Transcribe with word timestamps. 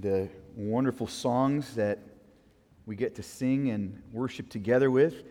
the 0.00 0.28
wonderful 0.56 1.06
songs 1.06 1.74
that 1.74 1.98
we 2.86 2.96
get 2.96 3.14
to 3.16 3.22
sing 3.22 3.70
and 3.70 4.02
worship 4.12 4.48
together 4.48 4.90
with. 4.90 5.22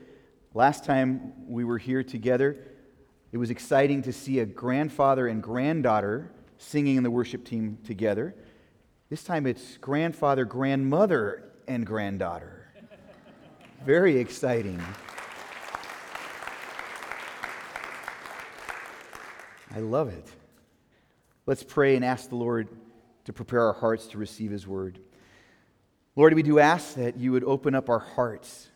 Last 0.54 0.84
time 0.84 1.34
we 1.48 1.64
were 1.64 1.78
here 1.78 2.04
together, 2.04 2.58
it 3.32 3.38
was 3.38 3.50
exciting 3.50 4.02
to 4.04 4.14
see 4.14 4.40
a 4.40 4.46
grandfather 4.46 5.28
and 5.28 5.42
granddaughter 5.42 6.32
singing 6.58 6.98
in 6.98 7.04
the 7.04 7.12
worship 7.12 7.46
team 7.46 7.78
together. 7.84 8.36
This 9.10 9.24
time 9.24 9.46
it's 9.46 9.78
grandfather, 9.78 10.46
grandmother, 10.46 11.52
and 11.68 11.86
granddaughter. 11.86 12.68
Very 13.86 14.18
exciting. 14.18 14.82
I 19.74 19.80
love 19.80 20.10
it. 20.10 20.28
Let's 21.46 21.64
pray 21.64 21.96
and 21.96 22.04
ask 22.04 22.30
the 22.30 22.36
Lord 22.36 22.68
to 23.26 23.34
prepare 23.34 23.66
our 23.66 23.74
hearts 23.74 24.08
to 24.08 24.18
receive 24.18 24.52
His 24.52 24.68
word. 24.68 25.00
Lord, 26.16 26.34
we 26.34 26.44
do 26.44 26.60
ask 26.60 26.96
that 26.96 27.18
you 27.18 27.32
would 27.32 27.44
open 27.44 27.74
up 27.76 27.90
our 27.90 28.00
hearts. 28.00 28.68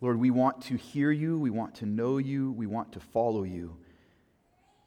Lord, 0.00 0.18
we 0.18 0.30
want 0.30 0.62
to 0.62 0.76
hear 0.76 1.12
you, 1.12 1.38
we 1.38 1.50
want 1.50 1.76
to 1.76 1.86
know 1.86 2.18
you, 2.18 2.52
we 2.52 2.66
want 2.66 2.92
to 2.92 3.00
follow 3.00 3.44
you. 3.44 3.76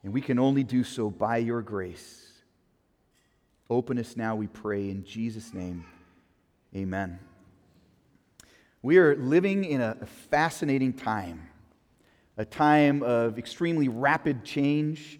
And 0.02 0.12
we 0.12 0.20
can 0.20 0.38
only 0.38 0.62
do 0.62 0.84
so 0.84 1.10
by 1.10 1.38
your 1.38 1.62
grace. 1.62 2.22
Open 3.70 3.98
us 3.98 4.16
now, 4.16 4.36
we 4.36 4.46
pray, 4.46 4.90
in 4.90 5.04
Jesus' 5.04 5.54
name. 5.54 5.84
Amen. 6.74 7.18
We 8.82 8.98
are 8.98 9.16
living 9.16 9.64
in 9.64 9.80
a 9.80 9.94
fascinating 10.30 10.92
time, 10.92 11.48
a 12.36 12.44
time 12.44 13.02
of 13.02 13.38
extremely 13.38 13.88
rapid 13.88 14.44
change 14.44 15.18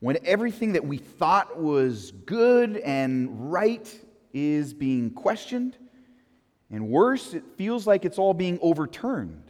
when 0.00 0.18
everything 0.24 0.72
that 0.72 0.84
we 0.84 0.96
thought 0.96 1.58
was 1.58 2.12
good 2.26 2.76
and 2.78 3.52
right 3.52 3.94
is 4.32 4.74
being 4.74 5.10
questioned, 5.10 5.76
and 6.70 6.88
worse, 6.88 7.34
it 7.34 7.44
feels 7.56 7.86
like 7.86 8.04
it's 8.04 8.18
all 8.18 8.32
being 8.32 8.58
overturned. 8.62 9.42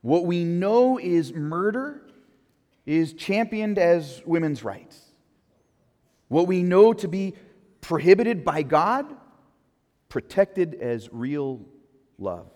What 0.00 0.26
we 0.26 0.44
know 0.44 0.98
is 0.98 1.32
murder 1.32 2.02
is 2.86 3.12
championed 3.12 3.78
as 3.78 4.22
women's 4.24 4.64
rights. 4.64 4.98
What 6.28 6.46
we 6.46 6.62
know 6.62 6.92
to 6.94 7.08
be 7.08 7.34
prohibited 7.80 8.44
by 8.44 8.62
God, 8.62 9.06
protected 10.08 10.74
as 10.74 11.08
real 11.12 11.60
love. 12.18 12.50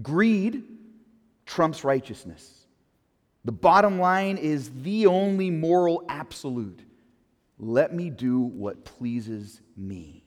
Greed 0.00 0.62
trumps 1.46 1.84
righteousness. 1.84 2.57
The 3.48 3.52
bottom 3.52 3.98
line 3.98 4.36
is 4.36 4.70
the 4.82 5.06
only 5.06 5.48
moral 5.48 6.04
absolute. 6.06 6.82
Let 7.58 7.94
me 7.94 8.10
do 8.10 8.40
what 8.40 8.84
pleases 8.84 9.62
me. 9.74 10.22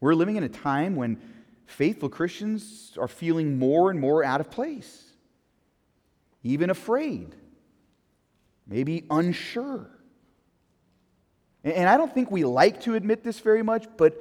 We're 0.00 0.12
living 0.12 0.36
in 0.36 0.42
a 0.42 0.50
time 0.50 0.96
when 0.96 1.18
faithful 1.64 2.10
Christians 2.10 2.92
are 2.98 3.08
feeling 3.08 3.58
more 3.58 3.90
and 3.90 3.98
more 3.98 4.22
out 4.22 4.42
of 4.42 4.50
place, 4.50 5.02
even 6.42 6.68
afraid, 6.68 7.34
maybe 8.66 9.06
unsure. 9.08 9.88
And 11.64 11.88
I 11.88 11.96
don't 11.96 12.12
think 12.12 12.30
we 12.30 12.44
like 12.44 12.82
to 12.82 12.96
admit 12.96 13.24
this 13.24 13.38
very 13.38 13.62
much, 13.62 13.86
but 13.96 14.20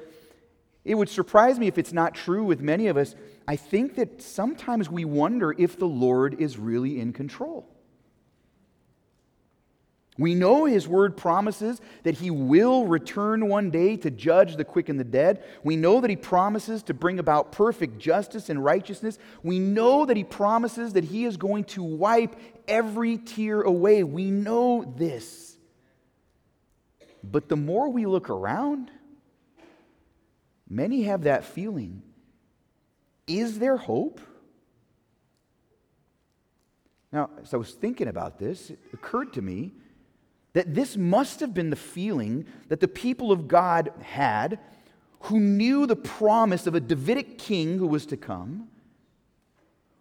it 0.85 0.95
would 0.95 1.09
surprise 1.09 1.59
me 1.59 1.67
if 1.67 1.77
it's 1.77 1.94
not 1.94 2.16
true 2.16 2.44
with 2.44 2.61
many 2.61 2.88
of 2.88 2.97
us. 2.97 3.16
I 3.47 3.55
think 3.55 3.95
that 3.95 4.22
sometimes 4.22 4.89
we 4.89 5.05
wonder 5.05 5.53
if 5.58 5.77
the 5.77 5.88
Lord 5.88 6.39
is 6.39 6.58
really 6.58 6.99
in 6.99 7.13
control. 7.13 7.67
We 10.19 10.36
know 10.36 10.66
His 10.66 10.86
word 10.86 11.16
promises 11.16 11.80
that 12.03 12.16
He 12.16 12.30
will 12.30 12.86
return 12.86 13.47
one 13.47 13.71
day 13.71 13.95
to 13.97 14.11
judge 14.11 14.58
the 14.58 14.66
quick 14.66 14.89
and 14.89 14.99
the 14.99 15.05
dead. 15.05 15.44
We 15.63 15.77
know 15.77 16.02
that 16.02 16.09
He 16.09 16.17
promises 16.17 16.83
to 16.83 16.93
bring 16.93 17.19
about 17.19 17.53
perfect 17.53 17.99
justice 17.99 18.49
and 18.49 18.64
righteousness. 18.64 19.17
We 19.43 19.59
know 19.59 20.05
that 20.05 20.17
He 20.17 20.25
promises 20.25 20.92
that 20.93 21.05
He 21.05 21.23
is 21.23 21.37
going 21.37 21.64
to 21.65 21.83
wipe 21.83 22.36
every 22.67 23.17
tear 23.17 23.61
away. 23.61 24.04
We 24.04 24.30
know 24.30 24.93
this. 24.98 25.58
But 27.23 27.48
the 27.48 27.55
more 27.55 27.89
we 27.89 28.05
look 28.05 28.30
around, 28.30 28.92
Many 30.69 31.03
have 31.03 31.23
that 31.23 31.45
feeling. 31.45 32.03
Is 33.27 33.59
there 33.59 33.77
hope? 33.77 34.21
Now, 37.11 37.31
as 37.41 37.53
I 37.53 37.57
was 37.57 37.73
thinking 37.73 38.07
about 38.07 38.37
this, 38.37 38.69
it 38.69 38.80
occurred 38.93 39.33
to 39.33 39.41
me 39.41 39.73
that 40.53 40.75
this 40.75 40.95
must 40.95 41.39
have 41.39 41.53
been 41.53 41.69
the 41.69 41.75
feeling 41.75 42.45
that 42.67 42.80
the 42.80 42.87
people 42.87 43.31
of 43.31 43.47
God 43.47 43.91
had 44.02 44.59
who 45.21 45.39
knew 45.39 45.85
the 45.85 45.95
promise 45.95 46.67
of 46.67 46.75
a 46.75 46.80
Davidic 46.80 47.37
king 47.37 47.77
who 47.77 47.87
was 47.87 48.05
to 48.07 48.17
come, 48.17 48.67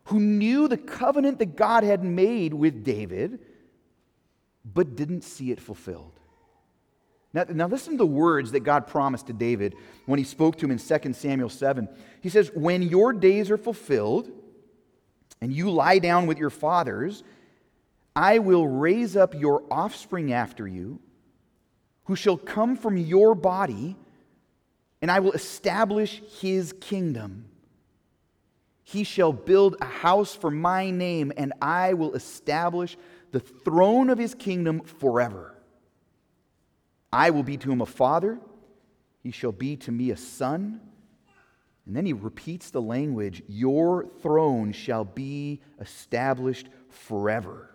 who 0.04 0.20
knew 0.20 0.68
the 0.68 0.76
covenant 0.76 1.38
that 1.38 1.56
God 1.56 1.82
had 1.82 2.04
made 2.04 2.54
with 2.54 2.84
David, 2.84 3.40
but 4.64 4.96
didn't 4.96 5.22
see 5.22 5.50
it 5.50 5.60
fulfilled. 5.60 6.18
Now, 7.34 7.44
now, 7.49 7.66
listen 7.66 7.93
to 7.93 7.99
the 7.99 8.06
words 8.06 8.53
that 8.53 8.61
God 8.61 8.87
promised 8.87 9.27
to 9.27 9.34
David 9.34 9.75
when 10.06 10.19
he 10.19 10.25
spoke 10.25 10.56
to 10.56 10.65
him 10.65 10.71
in 10.71 10.78
2 10.78 11.12
Samuel 11.12 11.50
7. 11.50 11.89
He 12.22 12.31
says, 12.31 12.50
When 12.55 12.83
your 12.83 13.12
days 13.12 13.50
are 13.50 13.59
fulfilled 13.59 14.31
and 15.43 15.53
you 15.53 15.71
lie 15.71 15.99
down 15.99 16.27
with 16.27 16.39
your 16.39 16.50
fathers, 16.50 17.22
I 18.16 18.39
will 18.39 18.66
raise 18.66 19.15
up 19.15 19.34
your 19.34 19.62
offspring 19.71 20.33
after 20.33 20.66
you, 20.66 21.00
who 22.05 22.16
shall 22.16 22.39
come 22.39 22.77
from 22.77 22.97
your 22.97 23.34
body, 23.34 23.95
and 25.03 25.10
I 25.10 25.21
will 25.21 25.33
establish 25.33 26.22
his 26.41 26.72
kingdom. 26.81 27.45
He 28.84 29.05
shall 29.05 29.34
build 29.34 29.77
a 29.83 29.84
house 29.84 30.34
for 30.34 30.50
my 30.50 30.91
name, 30.91 31.31
and 31.37 31.53
I 31.60 31.93
will 31.93 32.15
establish 32.15 32.97
the 33.33 33.41
throne 33.41 34.09
of 34.09 34.16
his 34.16 34.34
kingdom 34.34 34.81
forever. 34.81 35.57
I 37.12 37.30
will 37.30 37.42
be 37.42 37.56
to 37.58 37.70
him 37.70 37.80
a 37.80 37.86
father, 37.86 38.38
he 39.22 39.30
shall 39.30 39.52
be 39.52 39.76
to 39.76 39.92
me 39.92 40.10
a 40.10 40.16
son. 40.16 40.80
And 41.86 41.96
then 41.96 42.04
he 42.04 42.12
repeats 42.12 42.70
the 42.70 42.82
language 42.82 43.42
Your 43.48 44.06
throne 44.20 44.72
shall 44.72 45.04
be 45.04 45.60
established 45.80 46.68
forever. 46.91 47.70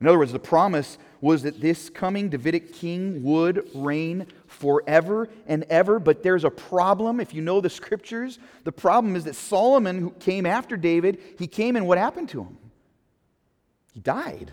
In 0.00 0.08
other 0.08 0.18
words, 0.18 0.32
the 0.32 0.38
promise 0.38 0.98
was 1.20 1.42
that 1.42 1.60
this 1.60 1.88
coming 1.88 2.28
Davidic 2.28 2.72
king 2.74 3.22
would 3.22 3.68
reign 3.74 4.26
forever 4.46 5.28
and 5.46 5.64
ever. 5.70 5.98
But 5.98 6.22
there's 6.22 6.44
a 6.44 6.50
problem. 6.50 7.20
If 7.20 7.32
you 7.32 7.40
know 7.40 7.60
the 7.60 7.70
scriptures, 7.70 8.38
the 8.64 8.72
problem 8.72 9.16
is 9.16 9.24
that 9.24 9.34
Solomon, 9.34 9.98
who 9.98 10.10
came 10.10 10.44
after 10.44 10.76
David, 10.76 11.22
he 11.38 11.46
came 11.46 11.76
and 11.76 11.86
what 11.86 11.96
happened 11.96 12.28
to 12.30 12.42
him? 12.42 12.58
He 13.92 14.00
died. 14.00 14.52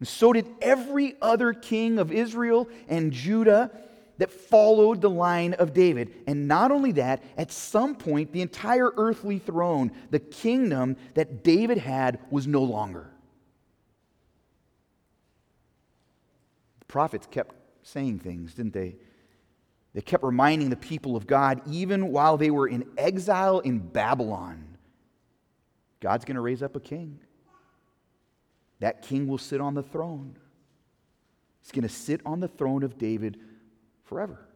And 0.00 0.08
so 0.08 0.32
did 0.32 0.46
every 0.60 1.14
other 1.22 1.52
king 1.52 1.98
of 1.98 2.10
Israel 2.10 2.68
and 2.88 3.12
Judah 3.12 3.70
that 4.18 4.30
followed 4.30 5.00
the 5.00 5.10
line 5.10 5.54
of 5.54 5.72
David. 5.72 6.12
And 6.26 6.48
not 6.48 6.70
only 6.70 6.92
that, 6.92 7.22
at 7.38 7.52
some 7.52 7.94
point, 7.94 8.32
the 8.32 8.42
entire 8.42 8.90
earthly 8.96 9.38
throne, 9.38 9.92
the 10.10 10.18
kingdom 10.18 10.96
that 11.14 11.44
David 11.44 11.78
had, 11.78 12.18
was 12.30 12.46
no 12.46 12.62
longer. 12.62 13.10
The 16.80 16.86
prophets 16.86 17.26
kept 17.30 17.54
saying 17.82 18.18
things, 18.18 18.54
didn't 18.54 18.74
they? 18.74 18.96
They 19.94 20.02
kept 20.02 20.22
reminding 20.22 20.70
the 20.70 20.76
people 20.76 21.16
of 21.16 21.26
God, 21.26 21.62
even 21.66 22.12
while 22.12 22.36
they 22.36 22.50
were 22.50 22.68
in 22.68 22.86
exile 22.96 23.60
in 23.60 23.78
Babylon, 23.78 24.76
God's 26.00 26.24
going 26.24 26.36
to 26.36 26.40
raise 26.40 26.62
up 26.62 26.76
a 26.76 26.80
king. 26.80 27.20
That 28.80 29.02
king 29.02 29.26
will 29.26 29.38
sit 29.38 29.60
on 29.60 29.74
the 29.74 29.82
throne. 29.82 30.36
He's 31.62 31.70
going 31.70 31.82
to 31.82 31.94
sit 31.94 32.20
on 32.26 32.40
the 32.40 32.48
throne 32.48 32.82
of 32.82 32.98
David 32.98 33.38
forever. 34.04 34.46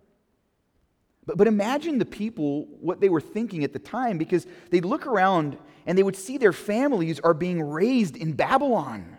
But, 1.26 1.37
but 1.37 1.46
imagine 1.46 1.98
the 1.98 2.04
people, 2.04 2.66
what 2.81 3.00
they 3.00 3.08
were 3.08 3.20
thinking 3.20 3.64
at 3.64 3.72
the 3.72 3.78
time, 3.78 4.19
because 4.19 4.46
they'd 4.70 4.84
look 4.84 5.06
around 5.06 5.56
and 5.87 5.96
they 5.96 6.02
would 6.02 6.16
see 6.16 6.38
their 6.38 6.52
families 6.52 7.20
are 7.20 7.34
being 7.34 7.62
raised 7.62 8.16
in 8.16 8.32
Babylon. 8.32 9.19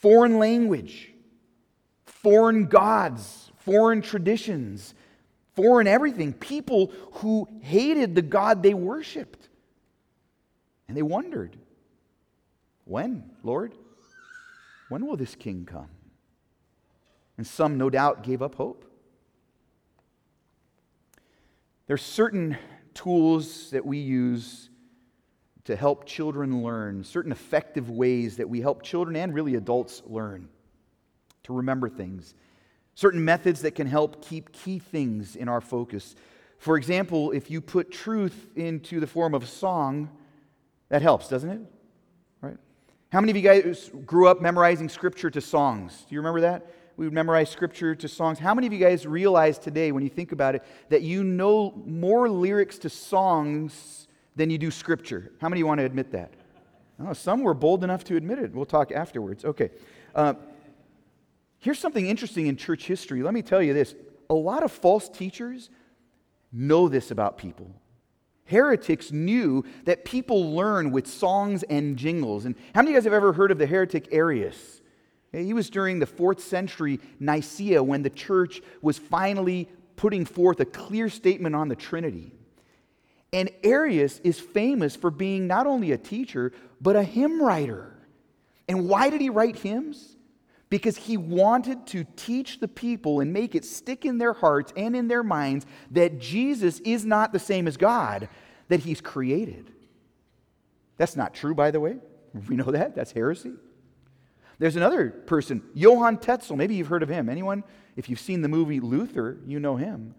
Foreign 0.00 0.38
language, 0.38 1.12
foreign 2.04 2.66
gods, 2.66 3.52
foreign 3.58 4.02
traditions, 4.02 4.94
foreign 5.54 5.86
everything. 5.86 6.32
People 6.32 6.92
who 7.14 7.46
hated 7.60 8.14
the 8.14 8.22
God 8.22 8.62
they 8.62 8.74
worshiped. 8.74 9.48
And 10.88 10.96
they 10.96 11.02
wondered 11.02 11.56
when, 12.90 13.30
Lord? 13.42 13.74
When 14.88 15.06
will 15.06 15.16
this 15.16 15.36
king 15.36 15.64
come? 15.64 15.88
And 17.38 17.46
some, 17.46 17.78
no 17.78 17.88
doubt, 17.88 18.24
gave 18.24 18.42
up 18.42 18.56
hope. 18.56 18.84
There 21.86 21.94
are 21.94 21.98
certain 21.98 22.58
tools 22.92 23.70
that 23.70 23.86
we 23.86 23.98
use 23.98 24.68
to 25.64 25.76
help 25.76 26.04
children 26.04 26.62
learn, 26.62 27.04
certain 27.04 27.32
effective 27.32 27.90
ways 27.90 28.36
that 28.36 28.48
we 28.48 28.60
help 28.60 28.82
children 28.82 29.16
and 29.16 29.32
really 29.32 29.54
adults 29.54 30.02
learn. 30.06 30.48
to 31.44 31.56
remember 31.56 31.88
things, 31.88 32.34
certain 32.94 33.24
methods 33.24 33.62
that 33.62 33.74
can 33.74 33.86
help 33.86 34.24
keep 34.24 34.52
key 34.52 34.78
things 34.78 35.36
in 35.36 35.48
our 35.48 35.60
focus. 35.60 36.14
For 36.58 36.76
example, 36.76 37.32
if 37.32 37.50
you 37.50 37.60
put 37.60 37.90
truth 37.90 38.46
into 38.56 39.00
the 39.00 39.06
form 39.06 39.34
of 39.34 39.42
a 39.44 39.46
song, 39.46 40.10
that 40.88 41.02
helps, 41.02 41.28
doesn't 41.28 41.50
it? 41.50 41.60
How 43.10 43.20
many 43.20 43.32
of 43.32 43.36
you 43.36 43.42
guys 43.42 43.90
grew 44.06 44.28
up 44.28 44.40
memorizing 44.40 44.88
scripture 44.88 45.30
to 45.30 45.40
songs? 45.40 46.04
Do 46.08 46.14
you 46.14 46.20
remember 46.20 46.42
that? 46.42 46.66
We 46.96 47.06
would 47.06 47.12
memorize 47.12 47.50
scripture 47.50 47.96
to 47.96 48.06
songs. 48.06 48.38
How 48.38 48.54
many 48.54 48.68
of 48.68 48.72
you 48.72 48.78
guys 48.78 49.04
realize 49.04 49.58
today, 49.58 49.90
when 49.90 50.04
you 50.04 50.08
think 50.08 50.30
about 50.30 50.54
it, 50.54 50.62
that 50.90 51.02
you 51.02 51.24
know 51.24 51.72
more 51.84 52.30
lyrics 52.30 52.78
to 52.78 52.88
songs 52.88 54.06
than 54.36 54.48
you 54.48 54.58
do 54.58 54.70
scripture? 54.70 55.32
How 55.40 55.48
many 55.48 55.64
want 55.64 55.78
to 55.78 55.84
admit 55.84 56.12
that? 56.12 56.30
Oh, 57.04 57.12
some 57.12 57.42
were 57.42 57.54
bold 57.54 57.82
enough 57.82 58.04
to 58.04 58.16
admit 58.16 58.38
it. 58.38 58.54
We'll 58.54 58.64
talk 58.64 58.92
afterwards. 58.92 59.44
Okay. 59.44 59.70
Uh, 60.14 60.34
here's 61.58 61.80
something 61.80 62.06
interesting 62.06 62.46
in 62.46 62.56
church 62.56 62.86
history. 62.86 63.24
Let 63.24 63.34
me 63.34 63.42
tell 63.42 63.62
you 63.62 63.74
this 63.74 63.96
a 64.28 64.34
lot 64.34 64.62
of 64.62 64.70
false 64.70 65.08
teachers 65.08 65.68
know 66.52 66.88
this 66.88 67.10
about 67.10 67.38
people. 67.38 67.74
Heretics 68.50 69.12
knew 69.12 69.64
that 69.84 70.04
people 70.04 70.54
learn 70.54 70.90
with 70.90 71.06
songs 71.06 71.62
and 71.62 71.96
jingles. 71.96 72.44
And 72.44 72.56
how 72.74 72.82
many 72.82 72.90
of 72.90 72.94
you 72.94 72.98
guys 72.98 73.04
have 73.04 73.12
ever 73.12 73.32
heard 73.32 73.52
of 73.52 73.58
the 73.58 73.66
heretic 73.66 74.08
Arius? 74.10 74.80
He 75.32 75.54
was 75.54 75.70
during 75.70 76.00
the 76.00 76.06
fourth 76.06 76.40
century 76.40 76.98
Nicaea 77.20 77.82
when 77.82 78.02
the 78.02 78.10
church 78.10 78.60
was 78.82 78.98
finally 78.98 79.68
putting 79.94 80.24
forth 80.24 80.58
a 80.58 80.64
clear 80.64 81.08
statement 81.08 81.54
on 81.54 81.68
the 81.68 81.76
Trinity. 81.76 82.32
And 83.32 83.50
Arius 83.62 84.18
is 84.24 84.40
famous 84.40 84.96
for 84.96 85.10
being 85.10 85.46
not 85.46 85.68
only 85.68 85.92
a 85.92 85.98
teacher, 85.98 86.52
but 86.80 86.96
a 86.96 87.04
hymn 87.04 87.40
writer. 87.40 87.94
And 88.68 88.88
why 88.88 89.10
did 89.10 89.20
he 89.20 89.30
write 89.30 89.56
hymns? 89.56 90.16
Because 90.70 90.96
he 90.96 91.16
wanted 91.16 91.86
to 91.88 92.04
teach 92.16 92.60
the 92.60 92.68
people 92.68 93.20
and 93.20 93.32
make 93.32 93.54
it 93.54 93.64
stick 93.64 94.04
in 94.04 94.18
their 94.18 94.32
hearts 94.32 94.72
and 94.76 94.96
in 94.96 95.08
their 95.08 95.22
minds 95.22 95.66
that 95.90 96.20
Jesus 96.20 96.78
is 96.80 97.04
not 97.04 97.32
the 97.32 97.38
same 97.38 97.66
as 97.66 97.76
God, 97.76 98.28
that 98.68 98.80
he's 98.80 99.00
created. 99.00 99.72
That's 100.96 101.16
not 101.16 101.34
true, 101.34 101.54
by 101.54 101.70
the 101.70 101.80
way. 101.80 101.96
We 102.48 102.56
know 102.56 102.70
that. 102.70 102.94
That's 102.94 103.12
heresy. 103.12 103.52
There's 104.60 104.76
another 104.76 105.08
person, 105.08 105.62
Johann 105.74 106.18
Tetzel. 106.18 106.54
Maybe 106.54 106.74
you've 106.74 106.86
heard 106.86 107.02
of 107.02 107.08
him. 107.08 107.28
Anyone? 107.28 107.64
If 107.96 108.08
you've 108.08 108.20
seen 108.20 108.42
the 108.42 108.48
movie 108.48 108.78
Luther, 108.78 109.38
you 109.46 109.58
know 109.58 109.76
him. 109.76 110.14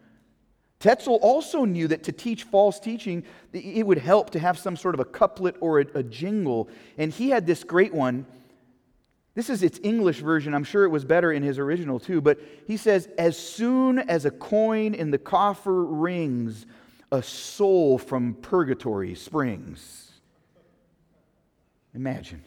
Tetzel 0.80 1.20
also 1.22 1.64
knew 1.64 1.88
that 1.88 2.04
to 2.04 2.12
teach 2.12 2.44
false 2.44 2.80
teaching, 2.80 3.24
it 3.54 3.86
would 3.86 4.00
help 4.00 4.32
to 4.32 4.40
have 4.40 4.58
some 4.58 4.76
sort 4.76 4.96
of 4.96 5.00
a 5.00 5.06
couplet 5.06 5.56
or 5.62 5.80
a, 5.80 5.86
a, 5.94 6.02
jingle. 6.02 6.70
And 6.98 7.12
he 7.14 7.30
had 7.30 7.46
this 7.46 7.64
great 7.64 7.94
one. 7.94 8.26
This 9.34 9.50
is 9.50 9.64
its 9.64 9.80
English 9.82 10.20
version. 10.20 10.54
I'm 10.54 10.64
sure 10.64 10.84
it 10.84 10.90
was 10.90 11.06
better 11.06 11.32
in 11.32 11.42
his 11.42 11.58
original 11.58 12.00
too. 12.00 12.20
But 12.20 12.40
he 12.68 12.76
says, 12.78 13.08
As 13.18 13.38
soon 13.38 14.00
as 14.00 14.26
a 14.26 14.32
coin 14.32 14.94
in 14.94 15.12
the 15.12 15.18
coffer 15.18 15.86
rings, 15.86 16.66
a 17.12 17.24
soul 17.24 17.98
from 17.98 18.36
purgatory 18.36 19.16
springs. 19.16 20.12
Imagine 21.94 22.44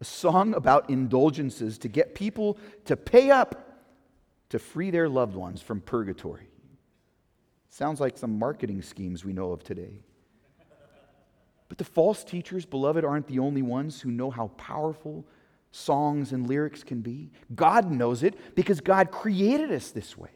a 0.00 0.04
song 0.04 0.54
about 0.54 0.88
indulgences 0.88 1.76
to 1.78 1.88
get 1.88 2.14
people 2.14 2.56
to 2.86 2.96
pay 2.96 3.30
up 3.30 3.78
to 4.48 4.58
free 4.58 4.90
their 4.90 5.08
loved 5.08 5.36
ones 5.36 5.60
from 5.60 5.80
purgatory. 5.80 6.48
Sounds 7.68 8.00
like 8.00 8.16
some 8.16 8.38
marketing 8.38 8.82
schemes 8.82 9.24
we 9.24 9.32
know 9.32 9.52
of 9.52 9.62
today. 9.62 10.02
But 11.68 11.78
the 11.78 11.84
false 11.84 12.24
teachers, 12.24 12.64
beloved, 12.64 13.04
aren't 13.04 13.28
the 13.28 13.38
only 13.38 13.62
ones 13.62 14.00
who 14.00 14.10
know 14.10 14.30
how 14.30 14.48
powerful 14.56 15.24
songs 15.70 16.32
and 16.32 16.46
lyrics 16.46 16.82
can 16.82 17.00
be. 17.00 17.30
God 17.54 17.90
knows 17.90 18.22
it 18.22 18.54
because 18.54 18.80
God 18.80 19.10
created 19.10 19.70
us 19.70 19.90
this 19.90 20.16
way. 20.16 20.30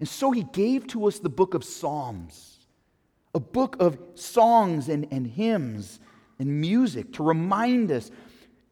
And 0.00 0.08
so 0.08 0.30
he 0.30 0.44
gave 0.52 0.86
to 0.88 1.06
us 1.06 1.18
the 1.18 1.28
book 1.28 1.54
of 1.54 1.64
Psalms, 1.64 2.58
a 3.34 3.40
book 3.40 3.76
of 3.80 3.98
songs 4.14 4.88
and, 4.88 5.06
and 5.10 5.26
hymns 5.26 6.00
and 6.38 6.60
music 6.60 7.12
to 7.14 7.22
remind 7.22 7.90
us 7.90 8.10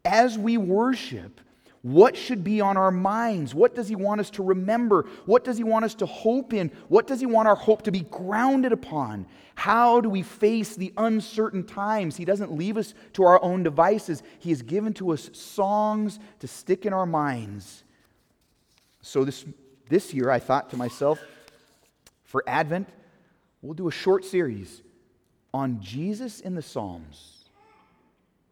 as 0.05 0.39
we 0.39 0.57
worship 0.57 1.41
what 1.83 2.17
should 2.17 2.45
be 2.45 2.61
on 2.61 2.77
our 2.77 2.93
minds? 2.93 3.55
What 3.55 3.75
does 3.75 3.89
He 3.89 3.97
want 3.97 4.21
us 4.21 4.31
to 4.31 4.43
remember? 4.43 5.07
What 5.27 5.43
does 5.43 5.59
He 5.59 5.65
want 5.65 5.85
us 5.85 5.95
to 5.97 6.07
hope 6.07 6.53
in? 6.53 6.71
What 6.89 7.09
does 7.09 7.19
He 7.19 7.27
want 7.27 7.49
our 7.49 7.57
hope 7.57 7.83
to 7.83 7.93
be 7.93 8.03
grounded 8.03 8.71
upon? 8.73 9.27
How 9.57 10.01
do 10.01 10.09
we 10.09 10.23
face 10.23 10.77
the 10.77 10.93
uncertain 10.97 11.65
times? 11.65 12.17
He 12.17 12.25
doesn't 12.25 12.53
leave 12.53 12.77
us 12.77 12.95
to 13.15 13.25
our 13.25 13.43
own 13.43 13.65
devices, 13.65 14.23
He 14.39 14.51
has 14.51 14.63
given 14.63 14.95
to 14.95 15.13
us 15.13 15.29
songs 15.33 16.21
to 16.39 16.47
stick 16.47 16.87
in 16.87 16.93
our 16.93 17.07
minds. 17.07 17.83
So, 19.03 19.25
this, 19.25 19.45
this 19.89 20.15
year, 20.15 20.31
I 20.31 20.39
thought 20.39 20.71
to 20.71 20.77
myself, 20.77 21.19
for 22.23 22.45
Advent, 22.47 22.89
we'll 23.61 23.75
do 23.75 23.89
a 23.89 23.93
short 23.93 24.25
series 24.25 24.83
on 25.53 25.81
Jesus 25.81 26.39
in 26.39 26.55
the 26.55 26.63
Psalms. 26.63 27.49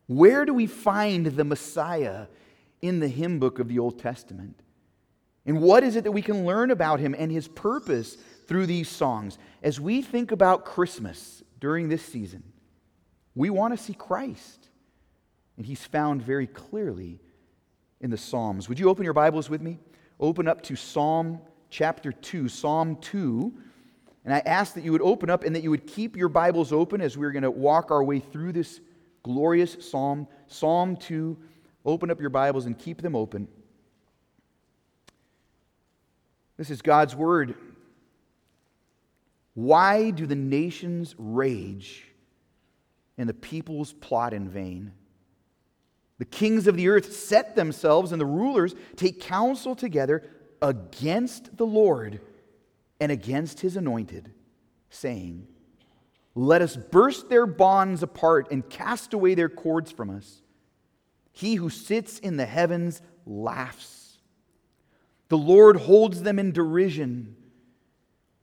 Where 0.09 0.45
do 0.45 0.53
we 0.53 0.67
find 0.67 1.27
the 1.27 1.45
Messiah 1.45 2.27
in 2.83 3.01
the 3.01 3.09
hymn 3.09 3.39
book 3.39 3.59
of 3.59 3.69
the 3.69 3.79
Old 3.79 3.99
Testament. 3.99 4.61
And 5.47 5.61
what 5.61 5.83
is 5.83 5.97
it 5.97 6.05
that 6.05 6.13
we 6.13 6.23
can 6.23 6.45
learn 6.45 6.71
about 6.71 7.01
him 7.01 7.15
and 7.19 7.31
his 7.33 7.49
purpose 7.49 8.17
through 8.47 8.67
these 8.67 8.89
songs? 8.89 9.39
As 9.63 9.81
we 9.81 10.03
think 10.03 10.33
about 10.33 10.65
Christmas 10.65 11.43
during 11.61 11.89
this 11.89 12.05
season, 12.05 12.43
we 13.35 13.51
want 13.51 13.77
to 13.77 13.83
see 13.83 13.95
Christ. 13.95 14.69
And 15.57 15.67
he's 15.67 15.85
found 15.85 16.23
very 16.23 16.47
clearly 16.47 17.21
in 18.01 18.11
the 18.11 18.17
Psalms. 18.17 18.69
Would 18.69 18.79
you 18.79 18.89
open 18.89 19.05
your 19.05 19.15
Bibles 19.15 19.51
with 19.51 19.61
me? 19.61 19.79
Open 20.19 20.49
up 20.49 20.63
to 20.63 20.77
Psalm 20.77 21.41
chapter 21.71 22.13
2, 22.13 22.49
Psalm 22.49 22.97
2. 22.97 23.53
And 24.25 24.35
I 24.35 24.39
ask 24.41 24.75
that 24.75 24.85
you 24.85 24.93
would 24.93 25.03
open 25.03 25.31
up 25.31 25.45
and 25.45 25.55
that 25.57 25.63
you 25.63 25.71
would 25.71 25.87
keep 25.87 26.17
your 26.17 26.29
Bibles 26.29 26.73
open 26.73 27.01
as 27.01 27.17
we're 27.17 27.33
going 27.33 27.43
to 27.43 27.51
walk 27.51 27.91
our 27.91 28.05
way 28.05 28.21
through 28.21 28.53
this 28.53 28.81
glorious 29.23 29.77
psalm, 29.81 30.27
Psalm 30.47 30.97
2, 30.97 31.37
Open 31.85 32.11
up 32.11 32.21
your 32.21 32.31
Bibles 32.31 32.67
and 32.67 32.79
keep 32.79 33.01
them 33.01 33.17
open. 33.17 33.49
This 36.57 36.71
is 36.71 36.83
God's 36.83 37.17
word. 37.17 37.55
Why 39.55 40.11
do 40.11 40.27
the 40.27 40.37
nations 40.37 41.15
rage 41.19 42.07
and 43.17 43.29
the 43.29 43.35
peoples 43.35 43.93
plot 43.95 44.35
in 44.35 44.49
vain? 44.49 44.93
The 46.19 46.27
kings 46.27 46.67
of 46.67 46.77
the 46.77 46.89
earth 46.89 47.17
set 47.17 47.57
themselves, 47.57 48.13
and 48.13 48.21
the 48.21 48.27
rulers 48.27 48.75
take 48.95 49.23
counsel 49.23 49.75
together 49.75 50.23
against 50.61 51.57
the 51.57 51.65
Lord 51.65 52.21
and 53.01 53.11
against 53.11 53.61
his 53.61 53.75
anointed, 53.75 54.31
saying, 54.91 55.49
Let 56.35 56.61
us 56.61 56.77
burst 56.77 57.31
their 57.31 57.47
bonds 57.47 58.03
apart 58.03 58.49
and 58.51 58.69
cast 58.69 59.15
away 59.15 59.35
their 59.35 59.49
cords 59.49 59.91
from 59.91 60.11
us. 60.11 60.40
He 61.33 61.55
who 61.55 61.71
sits 61.71 62.19
in 62.19 62.37
the 62.37 62.47
heavens 62.47 63.03
laughs. 63.27 64.19
The 65.29 65.39
Lord 65.39 65.77
holds 65.77 66.23
them 66.23 66.39
in 66.39 66.53
derision. 66.53 67.37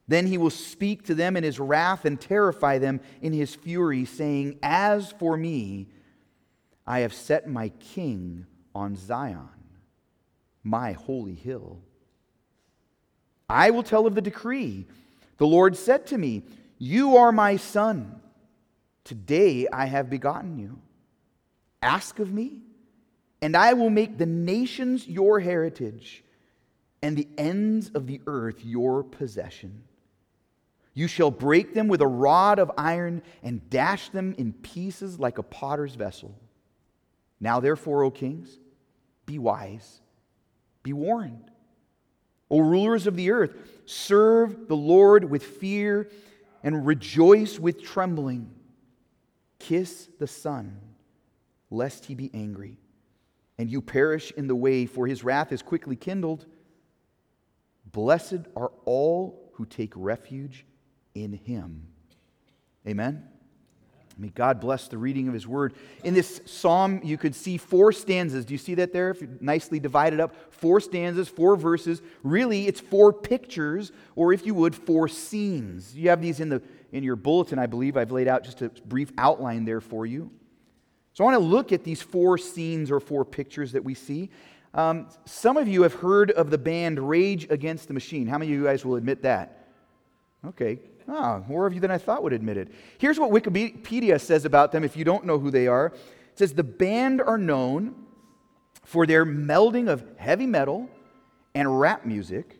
Then 0.07 0.25
he 0.25 0.37
will 0.37 0.49
speak 0.49 1.03
to 1.05 1.15
them 1.15 1.35
in 1.35 1.43
his 1.43 1.59
wrath 1.59 2.05
and 2.05 2.19
terrify 2.19 2.77
them 2.77 3.01
in 3.21 3.33
his 3.33 3.53
fury, 3.53 4.05
saying, 4.05 4.57
As 4.63 5.11
for 5.11 5.35
me, 5.35 5.87
I 6.85 6.99
have 6.99 7.13
set 7.13 7.47
my 7.47 7.69
king 7.69 8.45
on 8.73 8.95
Zion, 8.95 9.49
my 10.63 10.93
holy 10.93 11.35
hill. 11.35 11.79
I 13.49 13.71
will 13.71 13.83
tell 13.83 14.07
of 14.07 14.15
the 14.15 14.21
decree. 14.21 14.87
The 15.37 15.47
Lord 15.47 15.75
said 15.75 16.07
to 16.07 16.17
me, 16.17 16.43
You 16.77 17.17
are 17.17 17.33
my 17.33 17.57
son. 17.57 18.21
Today 19.03 19.67
I 19.71 19.85
have 19.85 20.09
begotten 20.09 20.57
you. 20.57 20.79
Ask 21.81 22.19
of 22.19 22.33
me, 22.33 22.61
and 23.41 23.55
I 23.55 23.73
will 23.73 23.89
make 23.89 24.17
the 24.17 24.25
nations 24.25 25.07
your 25.07 25.39
heritage, 25.39 26.23
and 27.01 27.15
the 27.15 27.27
ends 27.37 27.91
of 27.93 28.07
the 28.07 28.21
earth 28.25 28.65
your 28.65 29.03
possession. 29.03 29.83
You 30.93 31.07
shall 31.07 31.29
break 31.29 31.75
them 31.75 31.87
with 31.87 32.01
a 32.01 32.07
rod 32.07 32.57
of 32.57 32.71
iron 32.75 33.21
and 33.43 33.69
dash 33.69 34.09
them 34.09 34.33
in 34.39 34.53
pieces 34.53 35.19
like 35.19 35.37
a 35.37 35.43
potter's 35.43 35.93
vessel. 35.93 36.35
Now, 37.39 37.59
therefore, 37.59 38.03
O 38.03 38.09
kings, 38.09 38.57
be 39.27 39.37
wise, 39.37 40.01
be 40.81 40.93
warned. 40.93 41.51
O 42.49 42.59
rulers 42.59 43.05
of 43.05 43.15
the 43.15 43.29
earth, 43.29 43.51
serve 43.85 44.67
the 44.67 44.75
Lord 44.75 45.29
with 45.29 45.43
fear 45.43 46.09
and 46.63 46.87
rejoice 46.87 47.59
with 47.59 47.83
trembling. 47.83 48.49
Kiss 49.59 50.09
the 50.17 50.25
Son, 50.25 50.79
lest 51.69 52.05
he 52.05 52.15
be 52.15 52.31
angry 52.33 52.79
and 53.57 53.69
you 53.69 53.81
perish 53.81 54.31
in 54.37 54.47
the 54.47 54.55
way, 54.55 54.85
for 54.85 55.07
his 55.07 55.23
wrath 55.23 55.51
is 55.51 55.61
quickly 55.61 55.95
kindled. 55.95 56.45
Blessed 57.91 58.47
are 58.55 58.71
all 58.85 59.51
who 59.53 59.65
take 59.65 59.93
refuge 59.95 60.65
in 61.15 61.33
him. 61.33 61.87
Amen? 62.87 63.23
May 64.19 64.29
God 64.29 64.59
bless 64.59 64.87
the 64.87 64.97
reading 64.97 65.27
of 65.27 65.33
His 65.33 65.47
Word. 65.47 65.75
In 66.03 66.15
this 66.15 66.41
psalm, 66.45 67.01
you 67.03 67.17
could 67.17 67.35
see 67.35 67.57
four 67.57 67.91
stanzas. 67.91 68.45
Do 68.45 68.53
you 68.53 68.57
see 68.57 68.73
that 68.75 68.91
there? 68.91 69.15
Nicely 69.39 69.79
divided 69.79 70.19
up. 70.19 70.33
Four 70.51 70.79
stanzas, 70.79 71.29
four 71.29 71.55
verses. 71.55 72.01
Really, 72.23 72.67
it's 72.67 72.79
four 72.79 73.13
pictures, 73.13 73.91
or 74.15 74.33
if 74.33 74.45
you 74.45 74.55
would, 74.55 74.73
four 74.73 75.07
scenes. 75.07 75.95
You 75.95 76.09
have 76.09 76.21
these 76.21 76.39
in, 76.39 76.49
the, 76.49 76.63
in 76.91 77.03
your 77.03 77.15
bulletin, 77.15 77.59
I 77.59 77.67
believe. 77.67 77.95
I've 77.95 78.11
laid 78.11 78.27
out 78.27 78.43
just 78.43 78.61
a 78.63 78.69
brief 78.69 79.11
outline 79.19 79.65
there 79.65 79.81
for 79.81 80.05
you. 80.05 80.31
So 81.17 81.23
I 81.23 81.31
want 81.31 81.41
to 81.41 81.47
look 81.47 81.71
at 81.71 81.83
these 81.83 81.99
four 81.99 82.37
scenes 82.37 82.91
or 82.91 82.99
four 82.99 83.25
pictures 83.25 83.71
that 83.71 83.83
we 83.83 83.95
see. 83.95 84.29
Um, 84.75 85.07
some 85.25 85.57
of 85.57 85.67
you 85.67 85.81
have 85.81 85.95
heard 85.95 86.29
of 86.29 86.51
the 86.51 86.59
band 86.59 86.99
Rage 86.99 87.47
Against 87.49 87.87
the 87.87 87.95
Machine. 87.95 88.27
How 88.27 88.37
many 88.37 88.51
of 88.51 88.59
you 88.59 88.65
guys 88.65 88.85
will 88.85 88.97
admit 88.97 89.23
that? 89.23 89.69
Okay, 90.45 90.77
Ah, 91.09 91.41
more 91.47 91.65
of 91.65 91.73
you 91.73 91.79
than 91.79 91.91
I 91.91 91.97
thought 91.97 92.21
would 92.23 92.33
admit 92.33 92.57
it. 92.57 92.67
Here's 92.97 93.17
what 93.19 93.31
Wikipedia 93.31 94.19
says 94.19 94.43
about 94.43 94.71
them 94.71 94.83
if 94.83 94.97
you 94.97 95.05
don't 95.05 95.25
know 95.25 95.39
who 95.39 95.49
they 95.49 95.67
are. 95.67 95.87
It 95.87 96.37
says 96.39 96.53
the 96.53 96.63
band 96.63 97.21
are 97.21 97.37
known 97.37 97.95
for 98.83 99.05
their 99.05 99.25
melding 99.25 99.87
of 99.87 100.03
heavy 100.17 100.45
metal 100.45 100.89
and 101.55 101.79
rap 101.79 102.05
music 102.05 102.59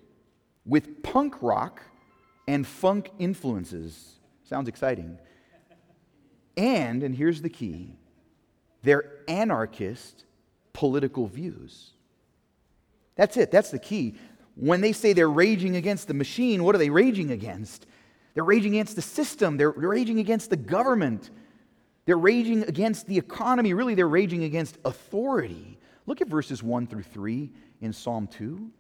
with 0.66 1.04
punk 1.04 1.42
rock 1.42 1.82
and 2.48 2.66
funk 2.66 3.12
influences. 3.20 4.16
Sounds 4.44 4.70
exciting. 4.70 5.18
And, 6.56 7.04
and 7.04 7.14
here's 7.14 7.42
the 7.42 7.50
key, 7.50 7.98
their 8.84 9.06
anarchist 9.28 10.26
political 10.74 11.28
views. 11.28 11.92
That's 13.16 13.38
it, 13.38 13.52
that's 13.52 13.72
the 13.72 13.80
key. 13.80 14.16
When 14.56 14.82
they 14.82 14.92
say 14.92 15.14
they're 15.14 15.30
raging 15.30 15.76
against 15.76 16.08
the 16.08 16.14
machine, 16.14 16.64
what 16.64 16.76
are 16.76 16.80
they 16.80 16.90
raging 16.90 17.32
against? 17.32 17.86
They're 18.34 18.44
raging 18.44 18.74
against 18.74 18.96
the 18.96 19.02
system, 19.02 19.58
they're 19.58 19.72
raging 19.72 20.20
against 20.20 20.50
the 20.50 20.58
government, 20.58 21.32
they're 22.06 22.18
raging 22.18 22.64
against 22.64 23.08
the 23.08 23.18
economy. 23.18 23.74
Really, 23.74 23.94
they're 23.94 24.08
raging 24.08 24.44
against 24.44 24.78
authority. 24.86 25.78
Look 26.06 26.22
at 26.22 26.30
verses 26.30 26.64
1 26.64 26.88
through 26.88 27.04
3 27.04 27.52
in 27.82 27.92
Psalm 27.92 28.28
2. 28.28 28.72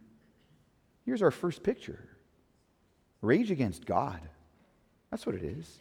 Here's 1.05 1.21
our 1.21 1.31
first 1.31 1.61
picture 1.61 2.07
rage 3.21 3.51
against 3.51 3.85
God. 3.85 4.21
That's 5.11 5.25
what 5.25 5.35
it 5.35 5.43
is. 5.43 5.79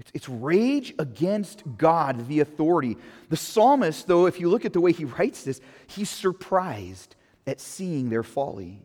It's, 0.00 0.10
it's, 0.14 0.28
rage 0.28 0.94
against 0.98 1.62
God, 1.76 2.26
the 2.26 2.40
authority. 2.40 2.96
The 3.28 3.36
psalmist, 3.36 4.06
though, 4.06 4.26
if 4.26 4.40
you 4.40 4.48
look 4.48 4.64
at 4.64 4.72
the 4.72 4.80
way 4.80 4.92
he 4.92 5.04
writes 5.04 5.44
this, 5.44 5.60
he's 5.86 6.10
surprised 6.10 7.16
at 7.46 7.60
seeing 7.60 8.08
their 8.08 8.22
folly. 8.22 8.80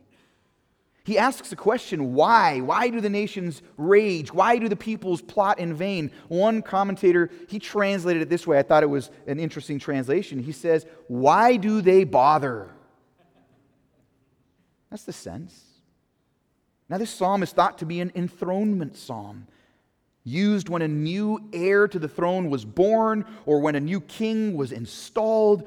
He 1.06 1.18
asks 1.18 1.50
the 1.50 1.56
question, 1.56 2.14
why? 2.14 2.60
Why 2.60 2.88
do 2.90 3.00
the 3.00 3.08
nations 3.08 3.62
rage? 3.76 4.34
Why 4.34 4.58
do 4.58 4.68
the 4.68 4.74
peoples 4.74 5.22
plot 5.22 5.60
in 5.60 5.72
vain? 5.72 6.10
One 6.26 6.62
commentator, 6.62 7.30
he 7.48 7.60
translated 7.60 8.22
it 8.22 8.28
this 8.28 8.44
way. 8.44 8.58
I 8.58 8.62
thought 8.62 8.82
it 8.82 8.90
was 8.90 9.10
an 9.28 9.38
interesting 9.38 9.78
translation. 9.78 10.40
He 10.40 10.50
says, 10.50 10.84
Why 11.06 11.58
do 11.58 11.80
they 11.80 12.02
bother? 12.02 12.70
That's 14.90 15.04
the 15.04 15.12
sense. 15.12 15.62
Now, 16.88 16.98
this 16.98 17.10
psalm 17.10 17.44
is 17.44 17.52
thought 17.52 17.78
to 17.78 17.86
be 17.86 18.00
an 18.00 18.10
enthronement 18.16 18.96
psalm, 18.96 19.46
used 20.26 20.68
when 20.68 20.82
a 20.82 20.88
new 20.88 21.38
heir 21.52 21.86
to 21.86 21.98
the 22.00 22.08
throne 22.08 22.50
was 22.50 22.64
born 22.64 23.24
or 23.46 23.60
when 23.60 23.76
a 23.76 23.80
new 23.80 24.00
king 24.00 24.56
was 24.56 24.72
installed. 24.72 25.66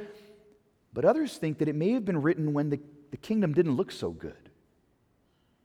But 0.93 1.05
others 1.05 1.37
think 1.37 1.59
that 1.59 1.69
it 1.69 1.75
may 1.75 1.91
have 1.91 2.03
been 2.03 2.21
written 2.21 2.53
when 2.53 2.69
the, 2.69 2.79
the 3.11 3.17
kingdom 3.17 3.53
didn't 3.53 3.77
look 3.77 3.91
so 3.91 4.11
good. 4.11 4.49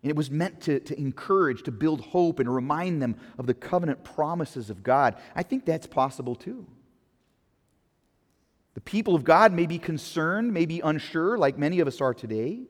And 0.03 0.11
it 0.11 0.17
was 0.17 0.31
meant 0.31 0.61
to, 0.63 0.79
to 0.79 0.99
encourage, 0.99 1.65
to 1.65 1.73
build 1.73 2.03
hope, 2.03 2.39
and 2.39 2.55
remind 2.55 3.03
them 3.03 3.17
of 3.37 3.47
the 3.47 3.55
covenant 3.55 4.05
promises 4.05 4.71
of 4.71 4.85
God. 4.85 5.17
I 5.35 5.43
think 5.43 5.65
that's 5.65 5.89
possible 5.89 6.37
too. 6.37 6.67
The 8.75 8.81
people 8.81 9.17
of 9.17 9.25
God 9.25 9.53
may 9.53 9.67
be 9.67 9.79
concerned, 9.79 10.53
may 10.53 10.67
be 10.67 10.81
unsure, 10.81 11.37
like 11.37 11.59
many 11.59 11.81
of 11.81 11.89
us 11.89 12.01
are 12.01 12.15
today. 12.15 12.63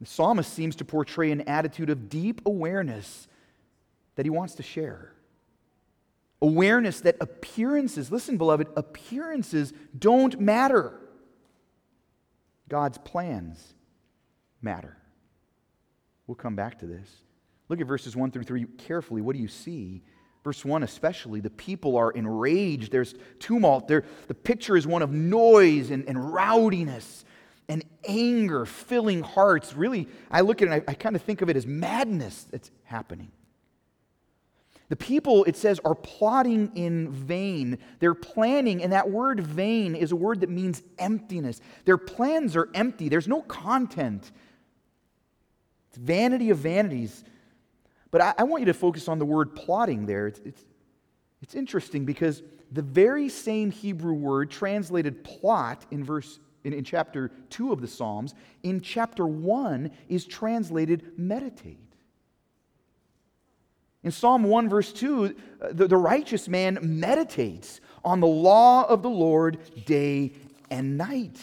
The 0.00 0.06
psalmist 0.06 0.52
seems 0.52 0.76
to 0.76 0.84
portray 0.84 1.30
an 1.30 1.42
attitude 1.42 1.88
of 1.88 2.10
deep 2.10 2.42
awareness 2.44 3.28
that 4.16 4.26
he 4.26 4.30
wants 4.30 4.56
to 4.56 4.62
share. 4.62 5.12
Awareness 6.42 7.00
that 7.00 7.16
appearances, 7.20 8.10
listen, 8.10 8.36
beloved, 8.36 8.68
appearances 8.76 9.72
don't 9.98 10.38
matter. 10.38 11.00
God's 12.68 12.98
plans 12.98 13.74
matter. 14.60 14.96
We'll 16.26 16.34
come 16.34 16.56
back 16.56 16.80
to 16.80 16.86
this. 16.86 17.08
Look 17.68 17.80
at 17.80 17.86
verses 17.86 18.16
1 18.16 18.32
through 18.32 18.42
3 18.42 18.64
carefully. 18.78 19.22
What 19.22 19.34
do 19.34 19.42
you 19.42 19.48
see? 19.48 20.02
Verse 20.44 20.64
1 20.64 20.82
especially, 20.82 21.40
the 21.40 21.50
people 21.50 21.96
are 21.96 22.10
enraged. 22.12 22.92
There's 22.92 23.14
tumult. 23.40 23.88
There, 23.88 24.04
the 24.28 24.34
picture 24.34 24.76
is 24.76 24.86
one 24.86 25.02
of 25.02 25.10
noise 25.10 25.90
and, 25.90 26.06
and 26.06 26.32
rowdiness 26.32 27.24
and 27.68 27.84
anger 28.06 28.64
filling 28.64 29.22
hearts. 29.22 29.74
Really, 29.74 30.08
I 30.30 30.42
look 30.42 30.62
at 30.62 30.68
it 30.68 30.84
I, 30.88 30.92
I 30.92 30.94
kind 30.94 31.16
of 31.16 31.22
think 31.22 31.42
of 31.42 31.50
it 31.50 31.56
as 31.56 31.66
madness 31.66 32.44
that's 32.44 32.70
happening. 32.84 33.32
The 34.88 34.96
people, 34.96 35.44
it 35.44 35.56
says, 35.56 35.80
are 35.84 35.96
plotting 35.96 36.70
in 36.76 37.10
vain. 37.10 37.78
They're 37.98 38.14
planning, 38.14 38.82
and 38.82 38.92
that 38.92 39.10
word 39.10 39.40
vain 39.40 39.96
is 39.96 40.12
a 40.12 40.16
word 40.16 40.40
that 40.40 40.50
means 40.50 40.82
emptiness. 40.98 41.60
Their 41.84 41.98
plans 41.98 42.54
are 42.54 42.68
empty, 42.74 43.08
there's 43.08 43.28
no 43.28 43.42
content 43.42 44.30
it's 45.96 46.04
vanity 46.04 46.50
of 46.50 46.58
vanities. 46.58 47.24
But 48.10 48.20
I, 48.20 48.34
I, 48.38 48.42
want 48.44 48.60
you 48.60 48.66
to 48.66 48.74
focus 48.74 49.08
on 49.08 49.18
the 49.18 49.24
word 49.24 49.56
plotting 49.56 50.04
there. 50.04 50.26
It's, 50.26 50.40
it's, 50.44 50.64
it's 51.40 51.54
interesting 51.54 52.04
because 52.04 52.42
the 52.70 52.82
very 52.82 53.30
same 53.30 53.70
Hebrew 53.70 54.12
word 54.12 54.50
translated 54.50 55.24
plot 55.24 55.86
in 55.90 56.04
verse 56.04 56.38
in, 56.64 56.74
in 56.74 56.84
chapter 56.84 57.30
2 57.50 57.72
of 57.72 57.80
the 57.80 57.86
Psalms, 57.86 58.34
in 58.62 58.80
chapter 58.80 59.26
1 59.26 59.90
is 60.08 60.26
translated 60.26 61.12
meditate. 61.16 61.85
In 64.06 64.12
Psalm 64.12 64.44
1, 64.44 64.68
verse 64.68 64.92
2, 64.92 65.34
uh, 65.60 65.68
the, 65.72 65.88
the 65.88 65.96
righteous 65.96 66.46
man 66.46 66.78
meditates 66.80 67.80
on 68.04 68.20
the 68.20 68.26
law 68.28 68.84
of 68.84 69.02
the 69.02 69.10
Lord 69.10 69.58
day 69.84 70.30
and 70.70 70.96
night. 70.96 71.40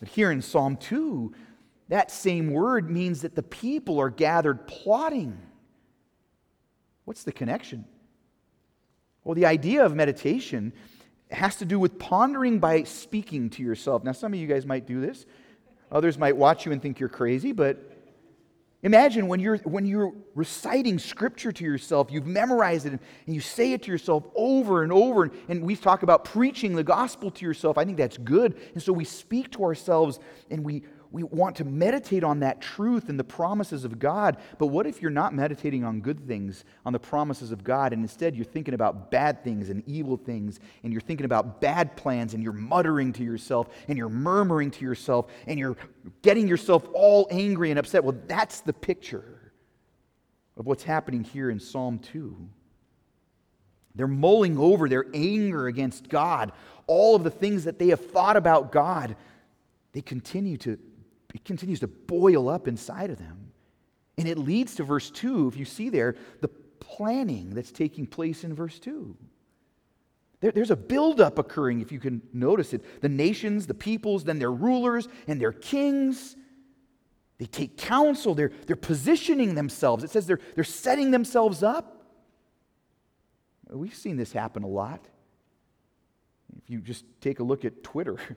But 0.00 0.08
here 0.08 0.32
in 0.32 0.42
Psalm 0.42 0.76
2, 0.76 1.32
that 1.88 2.10
same 2.10 2.50
word 2.50 2.90
means 2.90 3.22
that 3.22 3.36
the 3.36 3.44
people 3.44 4.00
are 4.00 4.10
gathered 4.10 4.66
plotting. 4.66 5.38
What's 7.04 7.22
the 7.22 7.30
connection? 7.30 7.84
Well, 9.22 9.36
the 9.36 9.46
idea 9.46 9.86
of 9.86 9.94
meditation 9.94 10.72
has 11.30 11.54
to 11.58 11.64
do 11.64 11.78
with 11.78 11.96
pondering 11.96 12.58
by 12.58 12.82
speaking 12.82 13.50
to 13.50 13.62
yourself. 13.62 14.02
Now, 14.02 14.10
some 14.10 14.34
of 14.34 14.40
you 14.40 14.48
guys 14.48 14.66
might 14.66 14.84
do 14.84 15.00
this. 15.00 15.26
Others 15.92 16.18
might 16.18 16.36
watch 16.36 16.66
you 16.66 16.72
and 16.72 16.82
think 16.82 16.98
you're 16.98 17.08
crazy, 17.08 17.52
but 17.52 17.95
imagine 18.86 19.26
when 19.26 19.40
you're, 19.40 19.56
when 19.58 19.84
you're 19.84 20.12
reciting 20.36 20.98
scripture 20.98 21.50
to 21.50 21.64
yourself, 21.64 22.08
you've 22.10 22.26
memorized 22.26 22.86
it 22.86 22.92
and 22.92 23.00
you 23.26 23.40
say 23.40 23.72
it 23.72 23.82
to 23.82 23.90
yourself 23.90 24.24
over 24.36 24.84
and 24.84 24.92
over. 24.92 25.30
And, 25.48 25.66
we 25.66 25.74
talk 25.74 26.04
about 26.04 26.24
preaching 26.24 26.76
the 26.76 26.84
gospel 26.84 27.30
to 27.32 27.44
yourself. 27.44 27.76
I 27.76 27.84
think 27.84 27.96
that's 27.96 28.16
good. 28.18 28.56
And 28.74 28.82
so 28.82 28.92
we 28.92 29.04
speak 29.04 29.50
to 29.52 29.64
ourselves 29.64 30.20
and 30.50 30.64
we 30.64 30.84
we 31.10 31.22
want 31.22 31.56
to 31.56 31.64
meditate 31.64 32.24
on 32.24 32.40
that 32.40 32.60
truth 32.60 33.08
and 33.08 33.18
the 33.18 33.24
promises 33.24 33.84
of 33.84 33.98
God. 33.98 34.36
But 34.58 34.66
what 34.66 34.86
if 34.86 35.00
you're 35.00 35.10
not 35.10 35.34
meditating 35.34 35.84
on 35.84 36.00
good 36.00 36.26
things, 36.26 36.64
on 36.84 36.92
the 36.92 36.98
promises 36.98 37.52
of 37.52 37.64
God, 37.64 37.92
and 37.92 38.02
instead 38.02 38.34
you're 38.34 38.44
thinking 38.44 38.74
about 38.74 39.10
bad 39.10 39.44
things 39.44 39.70
and 39.70 39.82
evil 39.86 40.16
things, 40.16 40.60
and 40.82 40.92
you're 40.92 41.00
thinking 41.00 41.24
about 41.24 41.60
bad 41.60 41.96
plans, 41.96 42.34
and 42.34 42.42
you're 42.42 42.52
muttering 42.52 43.12
to 43.14 43.24
yourself, 43.24 43.68
and 43.88 43.96
you're 43.96 44.08
murmuring 44.08 44.70
to 44.72 44.84
yourself, 44.84 45.26
and 45.46 45.58
you're 45.58 45.76
getting 46.22 46.48
yourself 46.48 46.88
all 46.92 47.28
angry 47.30 47.70
and 47.70 47.78
upset? 47.78 48.04
Well, 48.04 48.16
that's 48.26 48.60
the 48.60 48.72
picture 48.72 49.52
of 50.56 50.66
what's 50.66 50.82
happening 50.82 51.22
here 51.22 51.50
in 51.50 51.60
Psalm 51.60 51.98
2. 51.98 52.48
They're 53.94 54.06
mulling 54.06 54.58
over 54.58 54.88
their 54.88 55.06
anger 55.14 55.66
against 55.66 56.08
God, 56.08 56.52
all 56.86 57.16
of 57.16 57.24
the 57.24 57.30
things 57.30 57.64
that 57.64 57.78
they 57.78 57.88
have 57.88 58.10
thought 58.10 58.36
about 58.36 58.70
God. 58.70 59.16
They 59.92 60.02
continue 60.02 60.58
to 60.58 60.78
it 61.34 61.44
continues 61.44 61.80
to 61.80 61.86
boil 61.86 62.48
up 62.48 62.68
inside 62.68 63.10
of 63.10 63.18
them. 63.18 63.52
And 64.18 64.26
it 64.26 64.38
leads 64.38 64.74
to 64.76 64.84
verse 64.84 65.10
2, 65.10 65.48
if 65.48 65.56
you 65.56 65.64
see 65.64 65.88
there, 65.88 66.16
the 66.40 66.48
planning 66.48 67.50
that's 67.50 67.72
taking 67.72 68.06
place 68.06 68.44
in 68.44 68.54
verse 68.54 68.78
2. 68.78 69.16
There, 70.40 70.52
there's 70.52 70.70
a 70.70 70.76
buildup 70.76 71.38
occurring, 71.38 71.80
if 71.80 71.92
you 71.92 71.98
can 71.98 72.22
notice 72.32 72.72
it. 72.72 73.02
The 73.02 73.08
nations, 73.08 73.66
the 73.66 73.74
peoples, 73.74 74.24
then 74.24 74.38
their 74.38 74.52
rulers 74.52 75.08
and 75.26 75.40
their 75.40 75.52
kings, 75.52 76.36
they 77.38 77.46
take 77.46 77.76
counsel, 77.76 78.34
they're, 78.34 78.52
they're 78.66 78.76
positioning 78.76 79.54
themselves. 79.54 80.04
It 80.04 80.10
says 80.10 80.26
they're, 80.26 80.40
they're 80.54 80.64
setting 80.64 81.10
themselves 81.10 81.62
up. 81.62 82.04
We've 83.68 83.94
seen 83.94 84.16
this 84.16 84.32
happen 84.32 84.62
a 84.62 84.68
lot. 84.68 85.04
If 86.62 86.70
you 86.70 86.80
just 86.80 87.04
take 87.20 87.40
a 87.40 87.42
look 87.42 87.64
at 87.64 87.82
Twitter, 87.82 88.16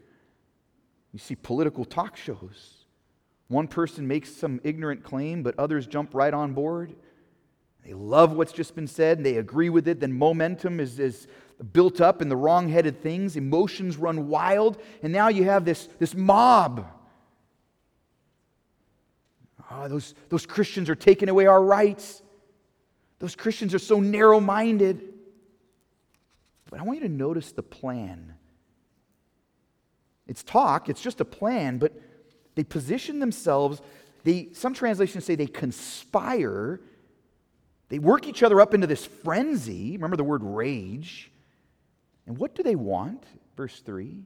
you 1.14 1.20
see 1.20 1.36
political 1.36 1.86
talk 1.86 2.16
shows 2.16 2.80
one 3.50 3.68
person 3.68 4.08
makes 4.08 4.32
some 4.32 4.62
ignorant 4.64 5.04
claim, 5.04 5.42
but 5.42 5.58
others 5.58 5.88
jump 5.88 6.14
right 6.14 6.34
on 6.34 6.54
board. 6.54 6.96
They 7.84 7.94
love 7.94 8.34
what's 8.34 8.52
just 8.52 8.76
been 8.76 8.88
said 8.88 9.18
and 9.18 9.26
they 9.26 9.38
agree 9.38 9.70
with 9.70 9.88
it. 9.88 10.00
Then 10.00 10.14
momentum 10.14 10.80
is, 10.80 11.00
is 11.00 11.28
built 11.74 12.00
up 12.00 12.22
in 12.22 12.30
the 12.30 12.36
wrong 12.36 12.70
headed 12.70 13.02
things. 13.02 13.36
Emotions 13.36 13.98
run 13.98 14.28
wild. 14.28 14.80
And 15.02 15.12
now 15.12 15.30
you 15.30 15.46
have 15.46 15.66
this, 15.66 15.90
this 15.98 16.14
mob. 16.14 16.86
Oh, 19.72 19.88
those, 19.88 20.14
those 20.30 20.46
Christians 20.46 20.88
are 20.88 20.96
taking 20.96 21.28
away 21.28 21.48
our 21.48 21.64
rights. 21.64 22.22
Those 23.18 23.36
Christians 23.36 23.74
are 23.74 23.80
so 23.80 24.00
narrow 24.00 24.40
minded. 24.40 25.12
But 26.70 26.80
I 26.80 26.84
want 26.84 27.02
you 27.02 27.08
to 27.08 27.14
notice 27.14 27.52
the 27.52 27.64
plan. 27.64 28.36
It's 30.30 30.44
talk, 30.44 30.90
it's 30.90 31.02
just 31.02 31.20
a 31.20 31.26
plan, 31.26 31.80
but 31.80 31.92
they 32.54 32.64
position 32.64 33.18
themselves. 33.18 33.82
They, 34.24 34.50
some 34.54 34.76
translations 34.76 35.26
say 35.26 35.34
they 35.34 35.48
conspire. 35.48 36.80
They 37.90 37.98
work 37.98 38.28
each 38.28 38.44
other 38.44 38.62
up 38.62 38.76
into 38.76 38.86
this 38.86 39.04
frenzy. 39.04 39.94
Remember 39.94 40.16
the 40.16 40.24
word 40.24 40.44
rage. 40.44 41.32
And 42.28 42.38
what 42.38 42.54
do 42.54 42.62
they 42.62 42.76
want? 42.76 43.24
Verse 43.58 43.80
3. 43.80 44.24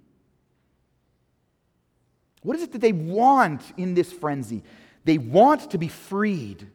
What 2.41 2.57
is 2.57 2.63
it 2.63 2.73
that 2.73 2.81
they 2.81 2.91
want 2.91 3.61
in 3.77 3.93
this 3.93 4.11
frenzy? 4.11 4.61
They 5.05 5.17
want 5.17 5.71
to 5.71 5.77
be 5.77 5.87
freed. 5.87 6.67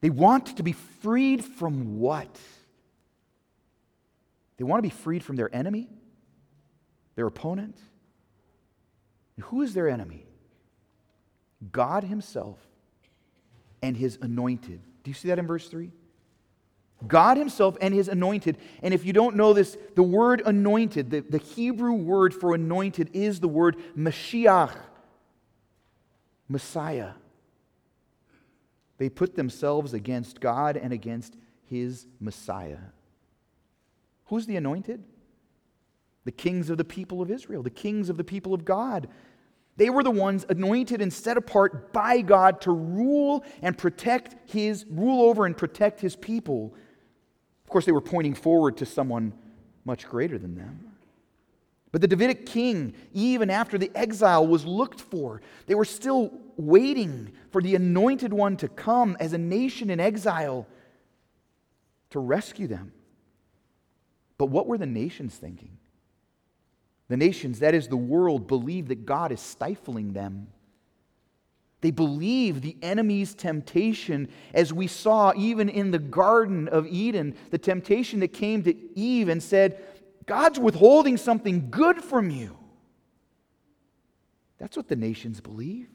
They 0.00 0.08
want 0.08 0.56
to 0.56 0.62
be 0.62 0.72
freed 0.72 1.44
from 1.44 2.00
what? 2.00 2.34
They 4.56 4.64
want 4.64 4.78
to 4.78 4.88
be 4.88 4.94
freed 4.94 5.22
from 5.22 5.36
their 5.36 5.54
enemy, 5.54 5.90
their 7.14 7.26
opponent. 7.26 7.76
who 9.40 9.62
is 9.62 9.74
their 9.74 9.88
enemy? 9.88 10.26
God 11.70 12.04
Himself 12.04 12.58
and 13.82 13.96
His 13.96 14.18
anointed. 14.20 14.80
Do 15.02 15.10
you 15.10 15.14
see 15.14 15.28
that 15.28 15.38
in 15.38 15.46
verse 15.46 15.68
3? 15.68 15.90
God 17.06 17.36
Himself 17.36 17.76
and 17.80 17.92
His 17.92 18.08
anointed. 18.08 18.56
And 18.82 18.94
if 18.94 19.04
you 19.04 19.12
don't 19.12 19.36
know 19.36 19.52
this, 19.52 19.76
the 19.94 20.02
word 20.02 20.42
anointed, 20.44 21.10
the, 21.10 21.20
the 21.20 21.38
Hebrew 21.38 21.92
word 21.92 22.34
for 22.34 22.54
anointed 22.54 23.10
is 23.12 23.40
the 23.40 23.48
word 23.48 23.76
Mashiach, 23.96 24.74
Messiah. 26.48 27.12
They 28.98 29.08
put 29.08 29.34
themselves 29.34 29.94
against 29.94 30.40
God 30.40 30.76
and 30.76 30.92
against 30.92 31.36
His 31.64 32.06
Messiah. 32.20 32.78
Who's 34.26 34.46
the 34.46 34.56
anointed? 34.56 35.02
The 36.24 36.32
kings 36.32 36.70
of 36.70 36.78
the 36.78 36.84
people 36.84 37.20
of 37.20 37.30
Israel, 37.30 37.62
the 37.62 37.70
kings 37.70 38.08
of 38.08 38.16
the 38.16 38.24
people 38.24 38.54
of 38.54 38.64
God. 38.64 39.08
They 39.76 39.90
were 39.90 40.02
the 40.02 40.10
ones 40.10 40.44
anointed 40.48 41.00
and 41.00 41.12
set 41.12 41.36
apart 41.36 41.92
by 41.92 42.20
God 42.20 42.60
to 42.62 42.70
rule 42.70 43.44
and 43.62 43.76
protect 43.76 44.50
his 44.50 44.84
rule 44.90 45.22
over 45.22 45.46
and 45.46 45.56
protect 45.56 46.00
his 46.00 46.14
people. 46.14 46.74
Of 47.64 47.70
course, 47.70 47.86
they 47.86 47.92
were 47.92 48.00
pointing 48.02 48.34
forward 48.34 48.76
to 48.78 48.86
someone 48.86 49.32
much 49.84 50.06
greater 50.06 50.38
than 50.38 50.54
them. 50.54 50.92
But 51.90 52.00
the 52.00 52.08
Davidic 52.08 52.46
king, 52.46 52.94
even 53.12 53.50
after 53.50 53.76
the 53.76 53.90
exile 53.94 54.46
was 54.46 54.64
looked 54.64 55.00
for, 55.00 55.42
they 55.66 55.74
were 55.74 55.84
still 55.84 56.32
waiting 56.56 57.32
for 57.50 57.60
the 57.60 57.74
anointed 57.74 58.32
one 58.32 58.56
to 58.58 58.68
come 58.68 59.16
as 59.20 59.32
a 59.34 59.38
nation 59.38 59.90
in 59.90 60.00
exile 60.00 60.66
to 62.10 62.18
rescue 62.18 62.66
them. 62.66 62.92
But 64.38 64.46
what 64.46 64.66
were 64.66 64.78
the 64.78 64.86
nations 64.86 65.34
thinking? 65.34 65.78
The 67.12 67.18
nations, 67.18 67.58
that 67.58 67.74
is 67.74 67.88
the 67.88 67.96
world, 67.98 68.46
believe 68.46 68.88
that 68.88 69.04
God 69.04 69.32
is 69.32 69.40
stifling 69.42 70.14
them. 70.14 70.46
They 71.82 71.90
believe 71.90 72.62
the 72.62 72.74
enemy's 72.80 73.34
temptation, 73.34 74.30
as 74.54 74.72
we 74.72 74.86
saw 74.86 75.34
even 75.36 75.68
in 75.68 75.90
the 75.90 75.98
Garden 75.98 76.68
of 76.68 76.86
Eden, 76.86 77.34
the 77.50 77.58
temptation 77.58 78.20
that 78.20 78.28
came 78.28 78.62
to 78.62 78.74
Eve 78.98 79.28
and 79.28 79.42
said, 79.42 79.84
God's 80.24 80.58
withholding 80.58 81.18
something 81.18 81.68
good 81.68 82.02
from 82.02 82.30
you. 82.30 82.56
That's 84.56 84.78
what 84.78 84.88
the 84.88 84.96
nations 84.96 85.38
believe. 85.42 85.90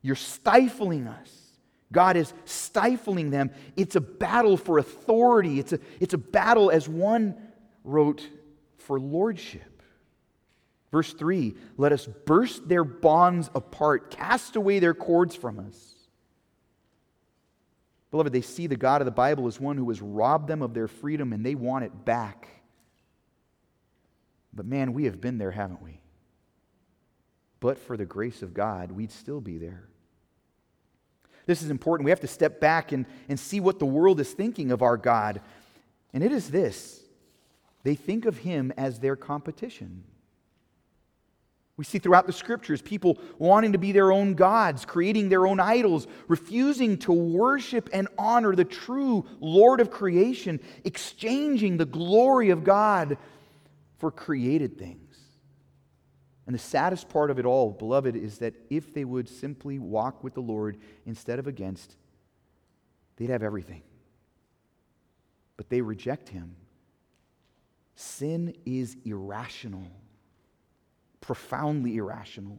You're 0.00 0.16
stifling 0.16 1.06
us. 1.06 1.30
God 1.92 2.16
is 2.16 2.32
stifling 2.46 3.28
them. 3.28 3.50
It's 3.76 3.94
a 3.94 4.00
battle 4.00 4.56
for 4.56 4.78
authority. 4.78 5.58
It's 5.58 5.74
a, 5.74 5.80
it's 6.00 6.14
a 6.14 6.18
battle, 6.18 6.70
as 6.70 6.88
one 6.88 7.34
wrote 7.84 8.26
for 8.86 8.98
lordship. 9.00 9.82
Verse 10.92 11.12
3 11.12 11.54
Let 11.76 11.92
us 11.92 12.06
burst 12.06 12.68
their 12.68 12.84
bonds 12.84 13.50
apart, 13.54 14.10
cast 14.10 14.56
away 14.56 14.78
their 14.78 14.94
cords 14.94 15.34
from 15.34 15.58
us. 15.58 15.94
Beloved, 18.10 18.32
they 18.32 18.40
see 18.40 18.66
the 18.66 18.76
God 18.76 19.00
of 19.00 19.04
the 19.04 19.10
Bible 19.10 19.46
as 19.46 19.60
one 19.60 19.76
who 19.76 19.88
has 19.90 20.00
robbed 20.00 20.48
them 20.48 20.62
of 20.62 20.72
their 20.72 20.88
freedom 20.88 21.32
and 21.32 21.44
they 21.44 21.54
want 21.54 21.84
it 21.84 22.04
back. 22.04 22.48
But 24.54 24.64
man, 24.64 24.94
we 24.94 25.04
have 25.04 25.20
been 25.20 25.38
there, 25.38 25.50
haven't 25.50 25.82
we? 25.82 26.00
But 27.60 27.78
for 27.78 27.96
the 27.96 28.06
grace 28.06 28.42
of 28.42 28.54
God, 28.54 28.92
we'd 28.92 29.12
still 29.12 29.40
be 29.40 29.58
there. 29.58 29.88
This 31.46 31.62
is 31.62 31.70
important. 31.70 32.04
We 32.04 32.10
have 32.10 32.20
to 32.20 32.26
step 32.26 32.60
back 32.60 32.92
and, 32.92 33.06
and 33.28 33.38
see 33.38 33.60
what 33.60 33.78
the 33.78 33.86
world 33.86 34.18
is 34.20 34.32
thinking 34.32 34.70
of 34.70 34.82
our 34.82 34.96
God. 34.96 35.40
And 36.14 36.24
it 36.24 36.32
is 36.32 36.50
this 36.50 37.05
they 37.86 37.94
think 37.94 38.26
of 38.26 38.38
him 38.38 38.72
as 38.76 38.98
their 38.98 39.14
competition. 39.14 40.02
We 41.76 41.84
see 41.84 42.00
throughout 42.00 42.26
the 42.26 42.32
scriptures 42.32 42.82
people 42.82 43.20
wanting 43.38 43.74
to 43.74 43.78
be 43.78 43.92
their 43.92 44.10
own 44.10 44.34
gods, 44.34 44.84
creating 44.84 45.28
their 45.28 45.46
own 45.46 45.60
idols, 45.60 46.08
refusing 46.26 46.98
to 46.98 47.12
worship 47.12 47.88
and 47.92 48.08
honor 48.18 48.56
the 48.56 48.64
true 48.64 49.24
Lord 49.38 49.78
of 49.78 49.92
creation, 49.92 50.58
exchanging 50.82 51.76
the 51.76 51.84
glory 51.84 52.50
of 52.50 52.64
God 52.64 53.18
for 53.98 54.10
created 54.10 54.80
things. 54.80 55.16
And 56.44 56.56
the 56.56 56.58
saddest 56.58 57.08
part 57.08 57.30
of 57.30 57.38
it 57.38 57.46
all, 57.46 57.70
beloved, 57.70 58.16
is 58.16 58.38
that 58.38 58.54
if 58.68 58.92
they 58.94 59.04
would 59.04 59.28
simply 59.28 59.78
walk 59.78 60.24
with 60.24 60.34
the 60.34 60.40
Lord 60.40 60.76
instead 61.06 61.38
of 61.38 61.46
against, 61.46 61.94
they'd 63.16 63.30
have 63.30 63.44
everything. 63.44 63.82
But 65.56 65.68
they 65.68 65.82
reject 65.82 66.30
him 66.30 66.56
Sin 67.96 68.54
is 68.66 68.96
irrational, 69.06 69.88
profoundly 71.22 71.96
irrational. 71.96 72.58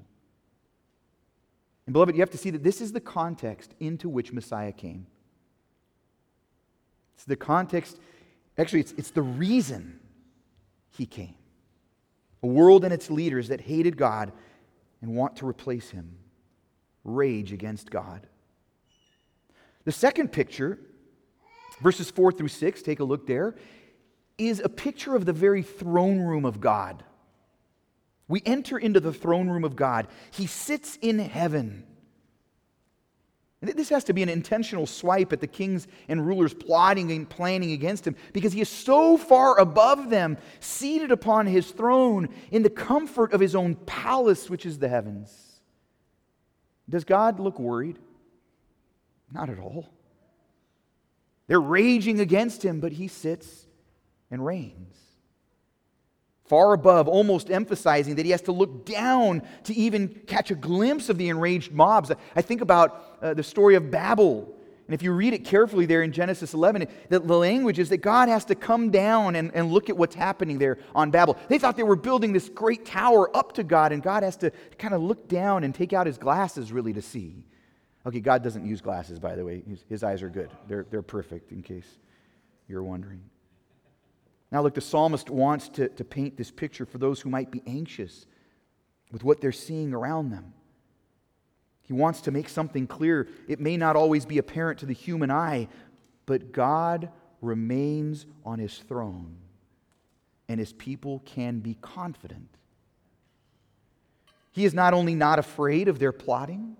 And, 1.85 1.93
beloved, 1.93 2.15
you 2.15 2.21
have 2.21 2.31
to 2.31 2.37
see 2.37 2.49
that 2.49 2.63
this 2.63 2.81
is 2.81 2.91
the 2.91 2.99
context 2.99 3.73
into 3.79 4.09
which 4.09 4.33
Messiah 4.33 4.73
came. 4.73 5.05
It's 7.15 7.23
the 7.23 7.35
context, 7.35 7.99
actually, 8.57 8.81
it's, 8.81 8.93
it's 8.97 9.11
the 9.11 9.21
reason 9.21 9.99
he 10.89 11.05
came. 11.05 11.35
A 12.41 12.47
world 12.47 12.83
and 12.83 12.93
its 12.93 13.09
leaders 13.09 13.47
that 13.49 13.61
hated 13.61 13.95
God 13.95 14.31
and 15.01 15.15
want 15.15 15.35
to 15.37 15.47
replace 15.47 15.91
him, 15.91 16.17
rage 17.03 17.53
against 17.53 17.91
God. 17.91 18.25
The 19.85 19.91
second 19.91 20.31
picture, 20.31 20.79
verses 21.81 22.09
4 22.09 22.31
through 22.31 22.49
6, 22.49 22.81
take 22.81 22.99
a 22.99 23.03
look 23.03 23.27
there, 23.27 23.55
is 24.37 24.59
a 24.59 24.69
picture 24.69 25.15
of 25.15 25.25
the 25.25 25.33
very 25.33 25.63
throne 25.63 26.19
room 26.19 26.45
of 26.45 26.59
God. 26.59 27.03
We 28.27 28.41
enter 28.45 28.77
into 28.77 28.99
the 28.99 29.13
throne 29.13 29.49
room 29.49 29.63
of 29.63 29.75
God. 29.75 30.07
He 30.31 30.47
sits 30.47 30.97
in 31.01 31.19
heaven. 31.19 31.85
This 33.61 33.89
has 33.89 34.03
to 34.05 34.13
be 34.13 34.21
an 34.21 34.29
intentional 34.29 34.85
swipe 34.85 35.33
at 35.33 35.41
the 35.41 35.47
kings 35.47 35.87
and 36.07 36.25
rulers 36.25 36.53
plotting 36.53 37.11
and 37.11 37.27
planning 37.27 37.71
against 37.71 38.05
him 38.05 38.15
because 38.31 38.53
he 38.53 38.61
is 38.61 38.69
so 38.69 39.17
far 39.17 39.59
above 39.59 40.11
them, 40.11 40.37
seated 40.59 41.11
upon 41.11 41.47
his 41.47 41.71
throne 41.71 42.29
in 42.51 42.61
the 42.61 42.69
comfort 42.69 43.33
of 43.33 43.39
his 43.39 43.55
own 43.55 43.75
palace, 43.75 44.49
which 44.49 44.65
is 44.65 44.77
the 44.77 44.87
heavens. 44.87 45.59
Does 46.87 47.03
God 47.03 47.39
look 47.39 47.59
worried? 47.59 47.97
Not 49.31 49.49
at 49.49 49.59
all. 49.59 49.89
They're 51.47 51.59
raging 51.59 52.19
against 52.19 52.63
him, 52.63 52.79
but 52.79 52.91
he 52.91 53.07
sits 53.07 53.66
and 54.31 54.45
reigns. 54.45 54.95
Far 56.45 56.73
above, 56.73 57.09
almost 57.09 57.51
emphasizing 57.51 58.15
that 58.15 58.25
he 58.25 58.31
has 58.31 58.41
to 58.43 58.53
look 58.53 58.85
down 58.85 59.41
to 59.65 59.73
even 59.73 60.07
catch 60.27 60.49
a 60.49 60.55
glimpse 60.55 61.09
of 61.09 61.17
the 61.17 61.27
enraged 61.27 61.73
mobs. 61.73 62.09
I 62.35 62.41
think 62.41 62.61
about 62.61 63.17
uh, 63.21 63.33
the 63.33 63.43
story 63.43 63.75
of 63.75 63.91
Babel. 63.91 64.53
And 64.87 64.93
if 64.93 65.03
you 65.03 65.11
read 65.11 65.33
it 65.33 65.43
carefully 65.43 65.85
there 65.85 66.03
in 66.03 66.13
Genesis 66.13 66.53
11, 66.53 66.87
the, 67.09 67.19
the 67.19 67.37
language 67.37 67.77
is 67.77 67.89
that 67.89 67.97
God 67.97 68.29
has 68.29 68.45
to 68.45 68.55
come 68.55 68.89
down 68.89 69.35
and, 69.35 69.53
and 69.53 69.69
look 69.69 69.89
at 69.89 69.97
what's 69.97 70.15
happening 70.15 70.57
there 70.57 70.77
on 70.95 71.11
Babel. 71.11 71.37
They 71.49 71.59
thought 71.59 71.75
they 71.75 71.83
were 71.83 71.97
building 71.97 72.31
this 72.31 72.47
great 72.47 72.85
tower 72.85 73.35
up 73.35 73.51
to 73.55 73.65
God, 73.65 73.91
and 73.91 74.01
God 74.01 74.23
has 74.23 74.37
to 74.37 74.51
kind 74.79 74.93
of 74.93 75.01
look 75.01 75.27
down 75.27 75.65
and 75.65 75.75
take 75.75 75.91
out 75.91 76.07
his 76.07 76.17
glasses 76.17 76.71
really 76.71 76.93
to 76.93 77.01
see. 77.01 77.43
Okay, 78.05 78.21
God 78.21 78.41
doesn't 78.41 78.65
use 78.65 78.79
glasses, 78.79 79.19
by 79.19 79.35
the 79.35 79.43
way. 79.43 79.61
His, 79.67 79.83
his 79.89 80.03
eyes 80.03 80.23
are 80.23 80.29
good, 80.29 80.49
they're, 80.69 80.85
they're 80.89 81.01
perfect, 81.01 81.51
in 81.51 81.61
case 81.61 81.97
you're 82.69 82.83
wondering. 82.83 83.19
Now, 84.51 84.61
look, 84.61 84.75
the 84.75 84.81
psalmist 84.81 85.29
wants 85.29 85.69
to, 85.69 85.89
to 85.89 86.03
paint 86.05 86.37
this 86.37 86.51
picture 86.51 86.85
for 86.85 86.97
those 86.97 87.19
who 87.19 87.29
might 87.29 87.51
be 87.51 87.61
anxious 87.67 88.25
with 89.11 89.23
what 89.23 89.41
they're 89.41 89.51
seeing 89.51 89.93
around 89.93 90.29
them. 90.29 90.53
He 91.83 91.93
wants 91.93 92.21
to 92.21 92.31
make 92.31 92.49
something 92.49 92.87
clear. 92.87 93.27
It 93.47 93.59
may 93.59 93.77
not 93.77 93.95
always 93.95 94.25
be 94.25 94.37
apparent 94.37 94.79
to 94.79 94.85
the 94.85 94.93
human 94.93 95.31
eye, 95.31 95.67
but 96.25 96.51
God 96.51 97.09
remains 97.41 98.25
on 98.45 98.59
his 98.59 98.77
throne, 98.77 99.37
and 100.49 100.59
his 100.59 100.73
people 100.73 101.21
can 101.25 101.59
be 101.59 101.75
confident. 101.75 102.49
He 104.51 104.65
is 104.65 104.73
not 104.73 104.93
only 104.93 105.15
not 105.15 105.39
afraid 105.39 105.87
of 105.87 105.99
their 105.99 106.11
plotting, 106.11 106.75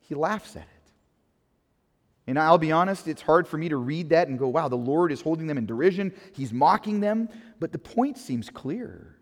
he 0.00 0.14
laughs 0.14 0.56
at 0.56 0.62
it. 0.62 0.81
And 2.26 2.38
I'll 2.38 2.58
be 2.58 2.70
honest, 2.70 3.08
it's 3.08 3.22
hard 3.22 3.48
for 3.48 3.58
me 3.58 3.68
to 3.68 3.76
read 3.76 4.10
that 4.10 4.28
and 4.28 4.38
go, 4.38 4.48
wow, 4.48 4.68
the 4.68 4.76
Lord 4.76 5.10
is 5.10 5.20
holding 5.20 5.46
them 5.46 5.58
in 5.58 5.66
derision. 5.66 6.14
He's 6.32 6.52
mocking 6.52 7.00
them. 7.00 7.28
But 7.58 7.72
the 7.72 7.78
point 7.78 8.16
seems 8.16 8.48
clear. 8.48 9.16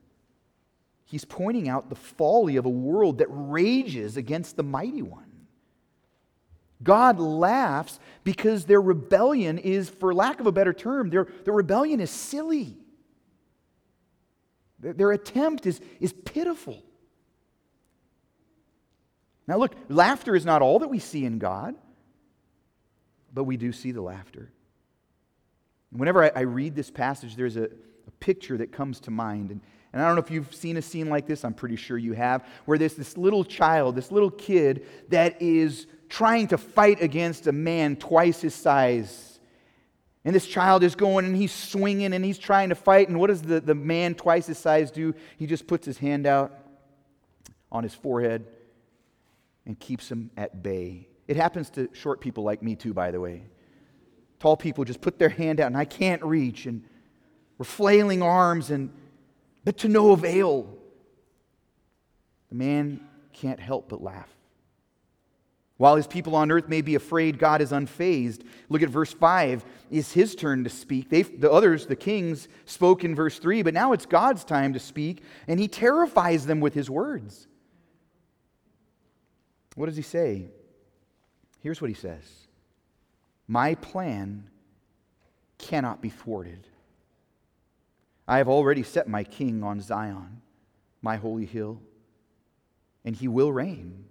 He's 1.06 1.24
pointing 1.24 1.68
out 1.68 1.88
the 1.88 1.96
folly 1.96 2.56
of 2.56 2.66
a 2.66 2.70
world 2.70 3.18
that 3.18 3.28
rages 3.30 4.16
against 4.16 4.56
the 4.56 4.62
mighty 4.62 5.02
one. 5.02 5.24
God 6.82 7.18
laughs 7.18 7.98
because 8.22 8.64
their 8.64 8.80
rebellion 8.80 9.58
is, 9.58 9.88
for 9.88 10.14
lack 10.14 10.40
of 10.40 10.46
a 10.46 10.52
better 10.52 10.72
term, 10.72 11.10
their, 11.10 11.26
their 11.44 11.52
rebellion 11.52 12.00
is 12.00 12.10
silly. 12.10 12.76
Their, 14.78 14.92
their 14.92 15.12
attempt 15.12 15.66
is, 15.66 15.80
is 16.00 16.12
pitiful. 16.12 16.82
Now, 19.46 19.56
look, 19.58 19.74
laughter 19.88 20.36
is 20.36 20.44
not 20.44 20.62
all 20.62 20.78
that 20.78 20.88
we 20.88 21.00
see 21.00 21.24
in 21.24 21.38
God 21.38 21.74
but 23.32 23.44
we 23.44 23.56
do 23.56 23.72
see 23.72 23.92
the 23.92 24.02
laughter. 24.02 24.50
Whenever 25.92 26.24
I, 26.24 26.32
I 26.34 26.40
read 26.40 26.74
this 26.74 26.90
passage, 26.90 27.36
there's 27.36 27.56
a, 27.56 27.64
a, 27.64 28.10
picture 28.20 28.58
that 28.58 28.70
comes 28.70 29.00
to 29.00 29.10
mind. 29.10 29.50
And, 29.50 29.60
and 29.92 30.02
I 30.02 30.06
don't 30.06 30.14
know 30.14 30.22
if 30.22 30.30
you've 30.30 30.54
seen 30.54 30.76
a 30.76 30.82
scene 30.82 31.08
like 31.08 31.26
this, 31.26 31.44
I'm 31.44 31.54
pretty 31.54 31.76
sure 31.76 31.96
you 31.96 32.12
have, 32.12 32.46
where 32.64 32.78
there's 32.78 32.94
this 32.94 33.16
little 33.16 33.44
child, 33.44 33.96
this 33.96 34.12
little 34.12 34.30
kid 34.30 34.86
that 35.08 35.40
is 35.40 35.86
trying 36.08 36.48
to 36.48 36.58
fight 36.58 37.00
against 37.00 37.46
a 37.46 37.52
man 37.52 37.96
twice 37.96 38.40
his 38.40 38.54
size. 38.54 39.40
And 40.24 40.34
this 40.34 40.46
child 40.46 40.82
is 40.82 40.94
going 40.94 41.24
and 41.24 41.34
he's 41.34 41.52
swinging 41.52 42.12
and 42.12 42.24
he's 42.24 42.38
trying 42.38 42.68
to 42.68 42.74
fight. 42.74 43.08
And 43.08 43.18
what 43.18 43.28
does 43.28 43.42
the, 43.42 43.60
the 43.60 43.74
man 43.74 44.14
twice 44.14 44.46
his 44.46 44.58
size 44.58 44.90
do? 44.90 45.14
He 45.38 45.46
just 45.46 45.66
puts 45.66 45.86
his 45.86 45.96
hand 45.98 46.26
out 46.26 46.52
on 47.72 47.82
his 47.82 47.94
forehead 47.94 48.44
and 49.64 49.78
keeps 49.78 50.10
him 50.10 50.30
at 50.36 50.62
bay. 50.62 51.06
It 51.30 51.36
happens 51.36 51.70
to 51.70 51.88
short 51.92 52.20
people 52.20 52.42
like 52.42 52.60
me, 52.60 52.74
too, 52.74 52.92
by 52.92 53.12
the 53.12 53.20
way. 53.20 53.44
Tall 54.40 54.56
people 54.56 54.82
just 54.84 55.00
put 55.00 55.16
their 55.16 55.28
hand 55.28 55.60
out 55.60 55.68
and 55.68 55.76
I 55.76 55.84
can't 55.84 56.20
reach, 56.24 56.66
and 56.66 56.84
we're 57.56 57.66
flailing 57.66 58.20
arms, 58.20 58.70
and 58.70 58.90
but 59.62 59.78
to 59.78 59.88
no 59.88 60.10
avail. 60.10 60.76
The 62.48 62.56
man 62.56 63.06
can't 63.32 63.60
help 63.60 63.88
but 63.88 64.02
laugh. 64.02 64.28
While 65.76 65.94
his 65.94 66.08
people 66.08 66.34
on 66.34 66.50
earth 66.50 66.68
may 66.68 66.80
be 66.80 66.96
afraid, 66.96 67.38
God 67.38 67.62
is 67.62 67.70
unfazed. 67.70 68.42
Look 68.68 68.82
at 68.82 68.88
verse 68.88 69.12
5. 69.12 69.64
It's 69.88 70.10
his 70.10 70.34
turn 70.34 70.64
to 70.64 70.70
speak. 70.70 71.10
they 71.10 71.22
the 71.22 71.52
others, 71.52 71.86
the 71.86 71.94
kings, 71.94 72.48
spoke 72.64 73.04
in 73.04 73.14
verse 73.14 73.38
3, 73.38 73.62
but 73.62 73.72
now 73.72 73.92
it's 73.92 74.04
God's 74.04 74.42
time 74.42 74.72
to 74.72 74.80
speak, 74.80 75.22
and 75.46 75.60
he 75.60 75.68
terrifies 75.68 76.46
them 76.46 76.58
with 76.58 76.74
his 76.74 76.90
words. 76.90 77.46
What 79.76 79.86
does 79.86 79.96
he 79.96 80.02
say? 80.02 80.50
Here's 81.62 81.80
what 81.80 81.90
he 81.90 81.94
says 81.94 82.24
My 83.46 83.74
plan 83.76 84.44
cannot 85.58 86.00
be 86.00 86.08
thwarted. 86.08 86.66
I 88.26 88.38
have 88.38 88.48
already 88.48 88.82
set 88.82 89.08
my 89.08 89.24
king 89.24 89.62
on 89.62 89.80
Zion, 89.80 90.40
my 91.02 91.16
holy 91.16 91.46
hill, 91.46 91.80
and 93.04 93.16
he 93.16 93.28
will 93.28 93.52
reign. 93.52 94.04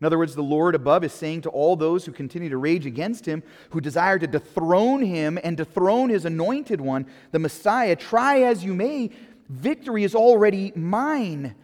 In 0.00 0.06
other 0.06 0.18
words, 0.18 0.34
the 0.34 0.42
Lord 0.42 0.74
above 0.74 1.02
is 1.02 1.12
saying 1.12 1.42
to 1.42 1.48
all 1.48 1.76
those 1.76 2.04
who 2.04 2.12
continue 2.12 2.50
to 2.50 2.58
rage 2.58 2.84
against 2.84 3.26
him, 3.26 3.42
who 3.70 3.80
desire 3.80 4.18
to 4.18 4.26
dethrone 4.26 5.02
him 5.02 5.38
and 5.42 5.56
dethrone 5.56 6.10
his 6.10 6.24
anointed 6.24 6.80
one, 6.80 7.06
the 7.32 7.38
Messiah, 7.38 7.96
try 7.96 8.42
as 8.42 8.64
you 8.64 8.74
may, 8.74 9.10
victory 9.48 10.04
is 10.04 10.14
already 10.14 10.72
mine. 10.76 11.54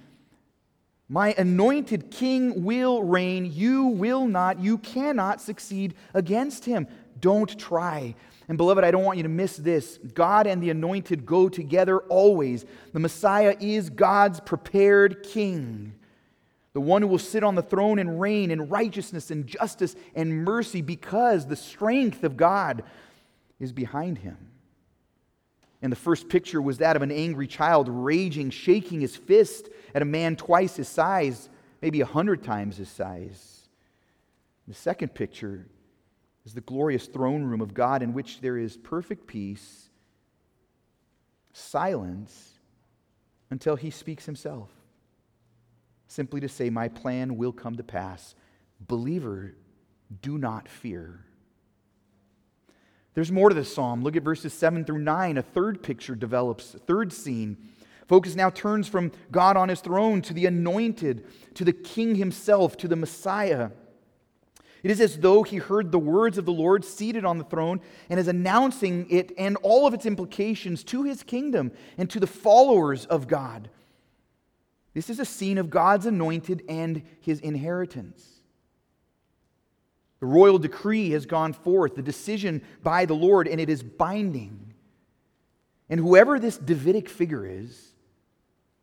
My 1.12 1.34
anointed 1.36 2.12
king 2.12 2.62
will 2.62 3.02
reign. 3.02 3.50
You 3.52 3.86
will 3.86 4.28
not, 4.28 4.60
you 4.60 4.78
cannot 4.78 5.40
succeed 5.40 5.94
against 6.14 6.64
him. 6.64 6.86
Don't 7.18 7.58
try. 7.58 8.14
And 8.48 8.56
beloved, 8.56 8.84
I 8.84 8.92
don't 8.92 9.02
want 9.02 9.16
you 9.16 9.24
to 9.24 9.28
miss 9.28 9.56
this. 9.56 9.98
God 10.14 10.46
and 10.46 10.62
the 10.62 10.70
anointed 10.70 11.26
go 11.26 11.48
together 11.48 11.98
always. 11.98 12.64
The 12.92 13.00
Messiah 13.00 13.56
is 13.58 13.90
God's 13.90 14.38
prepared 14.38 15.24
king, 15.24 15.94
the 16.74 16.80
one 16.80 17.02
who 17.02 17.08
will 17.08 17.18
sit 17.18 17.42
on 17.42 17.56
the 17.56 17.62
throne 17.62 17.98
and 17.98 18.20
reign 18.20 18.52
in 18.52 18.68
righteousness 18.68 19.32
and 19.32 19.48
justice 19.48 19.96
and 20.14 20.44
mercy 20.44 20.80
because 20.80 21.44
the 21.44 21.56
strength 21.56 22.22
of 22.22 22.36
God 22.36 22.84
is 23.58 23.72
behind 23.72 24.18
him. 24.18 24.38
And 25.82 25.90
the 25.90 25.96
first 25.96 26.28
picture 26.28 26.62
was 26.62 26.78
that 26.78 26.94
of 26.94 27.02
an 27.02 27.10
angry 27.10 27.48
child 27.48 27.88
raging, 27.88 28.50
shaking 28.50 29.00
his 29.00 29.16
fist 29.16 29.68
at 29.94 30.02
a 30.02 30.06
man 30.06 30.36
twice 30.36 30.76
his 30.76 30.88
size, 30.88 31.48
maybe 31.82 32.00
a 32.00 32.06
hundred 32.06 32.42
times 32.42 32.76
his 32.76 32.88
size. 32.88 33.68
The 34.68 34.74
second 34.74 35.14
picture 35.14 35.66
is 36.44 36.54
the 36.54 36.60
glorious 36.60 37.06
throne 37.06 37.42
room 37.42 37.60
of 37.60 37.74
God 37.74 38.02
in 38.02 38.12
which 38.12 38.40
there 38.40 38.56
is 38.56 38.76
perfect 38.76 39.26
peace, 39.26 39.88
silence 41.52 42.54
until 43.50 43.76
he 43.76 43.90
speaks 43.90 44.26
himself. 44.26 44.70
Simply 46.06 46.40
to 46.40 46.48
say, 46.48 46.70
My 46.70 46.88
plan 46.88 47.36
will 47.36 47.52
come 47.52 47.76
to 47.76 47.84
pass. 47.84 48.34
Believer, 48.80 49.54
do 50.22 50.38
not 50.38 50.68
fear. 50.68 51.24
There's 53.14 53.32
more 53.32 53.48
to 53.48 53.54
this 53.54 53.72
psalm. 53.74 54.02
Look 54.02 54.16
at 54.16 54.22
verses 54.22 54.52
7 54.52 54.84
through 54.84 55.00
9. 55.00 55.38
A 55.38 55.42
third 55.42 55.82
picture 55.82 56.14
develops, 56.14 56.74
a 56.74 56.78
third 56.78 57.12
scene. 57.12 57.56
Focus 58.10 58.34
now 58.34 58.50
turns 58.50 58.88
from 58.88 59.12
God 59.30 59.56
on 59.56 59.68
his 59.68 59.80
throne 59.80 60.20
to 60.22 60.34
the 60.34 60.46
anointed, 60.46 61.24
to 61.54 61.64
the 61.64 61.72
king 61.72 62.16
himself, 62.16 62.76
to 62.78 62.88
the 62.88 62.96
Messiah. 62.96 63.70
It 64.82 64.90
is 64.90 65.00
as 65.00 65.18
though 65.18 65.44
he 65.44 65.58
heard 65.58 65.92
the 65.92 65.98
words 66.00 66.36
of 66.36 66.44
the 66.44 66.50
Lord 66.50 66.84
seated 66.84 67.24
on 67.24 67.38
the 67.38 67.44
throne 67.44 67.80
and 68.08 68.18
is 68.18 68.26
announcing 68.26 69.06
it 69.10 69.30
and 69.38 69.56
all 69.58 69.86
of 69.86 69.94
its 69.94 70.06
implications 70.06 70.82
to 70.84 71.04
his 71.04 71.22
kingdom 71.22 71.70
and 71.96 72.10
to 72.10 72.18
the 72.18 72.26
followers 72.26 73.06
of 73.06 73.28
God. 73.28 73.70
This 74.92 75.08
is 75.08 75.20
a 75.20 75.24
scene 75.24 75.56
of 75.56 75.70
God's 75.70 76.06
anointed 76.06 76.64
and 76.68 77.02
his 77.20 77.38
inheritance. 77.38 78.28
The 80.18 80.26
royal 80.26 80.58
decree 80.58 81.10
has 81.10 81.26
gone 81.26 81.52
forth, 81.52 81.94
the 81.94 82.02
decision 82.02 82.62
by 82.82 83.04
the 83.04 83.14
Lord, 83.14 83.46
and 83.46 83.60
it 83.60 83.70
is 83.70 83.84
binding. 83.84 84.74
And 85.88 86.00
whoever 86.00 86.40
this 86.40 86.58
Davidic 86.58 87.08
figure 87.08 87.46
is, 87.46 87.89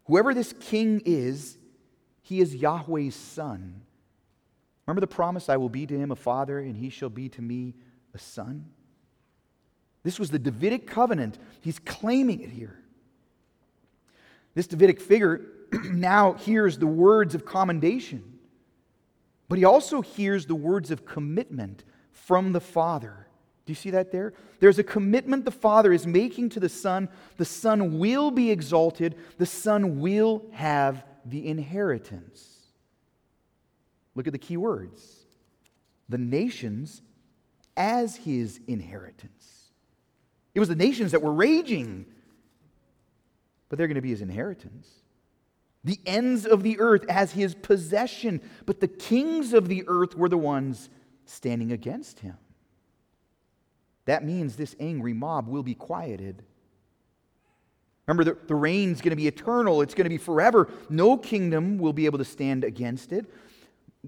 whoever 0.07 0.33
this 0.33 0.53
king 0.59 1.01
is, 1.05 1.57
he 2.21 2.41
is 2.41 2.55
Yahweh's 2.55 3.15
son. 3.15 3.81
Remember 4.85 5.01
the 5.01 5.07
promise 5.07 5.49
I 5.49 5.57
will 5.57 5.69
be 5.69 5.85
to 5.85 5.97
him 5.97 6.11
a 6.11 6.15
father, 6.15 6.59
and 6.59 6.75
he 6.75 6.89
shall 6.89 7.09
be 7.09 7.29
to 7.29 7.41
me 7.41 7.75
a 8.13 8.19
son? 8.19 8.65
This 10.03 10.19
was 10.19 10.31
the 10.31 10.39
Davidic 10.39 10.87
covenant. 10.87 11.37
He's 11.61 11.79
claiming 11.79 12.41
it 12.41 12.49
here. 12.49 12.79
This 14.55 14.67
Davidic 14.67 15.01
figure 15.01 15.41
now 15.83 16.33
hears 16.33 16.77
the 16.77 16.87
words 16.87 17.35
of 17.35 17.45
commendation. 17.45 18.39
But 19.49 19.57
he 19.57 19.65
also 19.65 20.01
hears 20.01 20.45
the 20.45 20.55
words 20.55 20.91
of 20.91 21.05
commitment 21.05 21.83
from 22.11 22.53
the 22.53 22.59
Father. 22.59 23.26
Do 23.67 23.71
you 23.71 23.75
see 23.75 23.91
that 23.91 24.12
there? 24.12 24.34
There's 24.60 24.80
a 24.80 24.84
commitment 24.84 25.45
the 25.45 25.51
Father 25.51 25.93
is 25.93 26.08
making 26.08 26.49
to 26.49 26.60
the 26.60 26.69
Son. 26.69 27.10
The 27.36 27.45
Son 27.45 27.99
will 27.99 28.32
be 28.32 28.49
exalted, 28.49 29.15
the 29.38 29.45
Son 29.45 29.99
will 29.99 30.45
have 30.53 31.06
the 31.25 31.47
inheritance. 31.47 32.47
Look 34.15 34.25
at 34.25 34.34
the 34.34 34.39
key 34.39 34.58
words 34.58 35.13
the 36.10 36.17
nations 36.17 37.01
as 37.75 38.15
his 38.15 38.62
inheritance. 38.65 39.71
It 40.56 40.60
was 40.60 40.69
the 40.69 40.75
nations 40.75 41.12
that 41.12 41.21
were 41.21 41.34
raging, 41.34 42.06
but 43.67 43.77
they're 43.77 43.88
going 43.88 43.95
to 43.95 44.01
be 44.01 44.10
his 44.10 44.21
inheritance 44.21 44.88
the 45.88 45.99
ends 46.06 46.45
of 46.45 46.63
the 46.63 46.80
earth 46.80 47.06
as 47.08 47.32
his 47.32 47.56
possession, 47.56 48.41
but 48.65 48.82
the 48.82 48.88
kings 48.89 49.53
of 49.53 49.69
the 49.69 49.86
earth 49.88 50.15
were 50.15 50.27
the 50.27 50.38
ones 50.38 50.89
standing 51.25 51.71
against 51.71 52.19
him. 52.19 52.38
That 54.07 54.23
means 54.23 54.55
this 54.55 54.75
angry 54.79 55.13
mob 55.13 55.47
will 55.47 55.63
be 55.63 55.75
quieted. 55.75 56.41
Remember, 58.07 58.23
the, 58.23 58.37
the 58.47 58.55
reign's 58.55 59.01
going 59.01 59.11
to 59.11 59.17
be 59.17 59.27
eternal, 59.27 59.81
it's 59.81 59.93
going 59.93 60.05
to 60.05 60.09
be 60.09 60.17
forever. 60.17 60.69
No 60.89 61.17
kingdom 61.17 61.77
will 61.77 61.91
be 61.91 62.05
able 62.05 62.17
to 62.17 62.25
stand 62.25 62.63
against 62.63 63.11
it. 63.11 63.25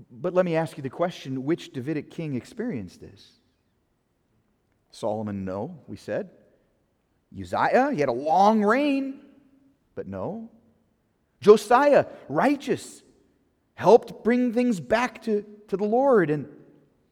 But 0.10 0.34
let 0.34 0.46
me 0.46 0.56
ask 0.56 0.78
you 0.78 0.84
the 0.84 0.90
question 0.90 1.44
which 1.44 1.74
Davidic 1.74 2.10
king 2.10 2.36
experienced 2.36 3.02
this? 3.02 3.30
Solomon, 4.90 5.44
no, 5.44 5.78
we 5.86 5.98
said. 5.98 6.30
Uzziah, 7.38 7.92
he 7.94 8.00
had 8.00 8.10
a 8.10 8.14
long 8.14 8.64
reign, 8.64 9.20
but 9.96 10.08
no. 10.08 10.50
Josiah, 11.42 12.06
righteous, 12.30 13.04
helped 13.76 14.24
bring 14.24 14.54
things 14.54 14.80
back 14.80 15.22
to, 15.24 15.46
to 15.68 15.76
the 15.76 15.84
Lord. 15.84 16.30
And 16.30 16.48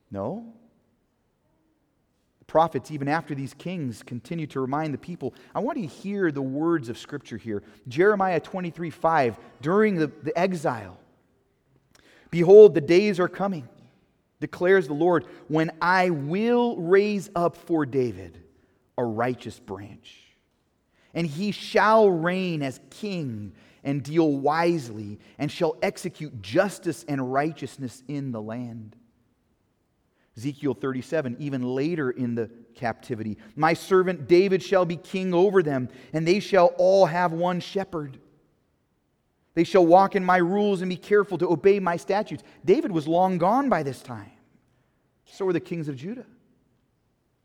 no. 0.09 0.53
Prophets, 2.47 2.91
even 2.91 3.09
after 3.09 3.35
these 3.35 3.53
kings, 3.53 4.01
continue 4.01 4.47
to 4.47 4.61
remind 4.61 4.93
the 4.93 4.97
people. 4.97 5.33
I 5.53 5.59
want 5.59 5.77
you 5.77 5.87
to 5.87 5.93
hear 5.93 6.31
the 6.31 6.41
words 6.41 6.87
of 6.87 6.97
Scripture 6.97 7.35
here. 7.35 7.61
Jeremiah 7.89 8.39
23 8.39 8.89
5, 8.89 9.37
during 9.61 9.95
the, 9.95 10.07
the 10.23 10.37
exile. 10.37 10.97
Behold, 12.31 12.73
the 12.73 12.81
days 12.81 13.19
are 13.19 13.27
coming, 13.27 13.67
declares 14.39 14.87
the 14.87 14.93
Lord, 14.93 15.25
when 15.49 15.71
I 15.81 16.09
will 16.09 16.77
raise 16.77 17.29
up 17.35 17.57
for 17.57 17.85
David 17.85 18.41
a 18.97 19.03
righteous 19.03 19.59
branch, 19.59 20.17
and 21.13 21.27
he 21.27 21.51
shall 21.51 22.09
reign 22.09 22.63
as 22.63 22.79
king 22.89 23.53
and 23.83 24.03
deal 24.03 24.31
wisely, 24.31 25.19
and 25.37 25.51
shall 25.51 25.75
execute 25.81 26.41
justice 26.41 27.05
and 27.07 27.31
righteousness 27.31 28.03
in 28.07 28.31
the 28.31 28.41
land. 28.41 28.95
Ezekiel 30.37 30.75
37, 30.75 31.35
even 31.39 31.63
later 31.63 32.11
in 32.11 32.35
the 32.35 32.49
captivity. 32.75 33.37
My 33.55 33.73
servant 33.73 34.27
David 34.27 34.61
shall 34.61 34.85
be 34.85 34.95
king 34.95 35.33
over 35.33 35.63
them, 35.63 35.89
and 36.13 36.27
they 36.27 36.39
shall 36.39 36.67
all 36.77 37.07
have 37.07 37.33
one 37.33 37.59
shepherd. 37.59 38.19
They 39.55 39.63
shall 39.63 39.85
walk 39.85 40.15
in 40.15 40.23
my 40.23 40.37
rules 40.37 40.81
and 40.81 40.89
be 40.89 40.97
careful 40.97 41.39
to 41.39 41.49
obey 41.49 41.79
my 41.79 41.97
statutes. 41.97 42.43
David 42.63 42.91
was 42.91 43.07
long 43.07 43.39
gone 43.39 43.69
by 43.69 43.81
this 43.81 44.03
time. 44.03 44.31
So 45.25 45.45
were 45.45 45.53
the 45.53 45.59
kings 45.59 45.87
of 45.87 45.95
Judah. 45.95 46.27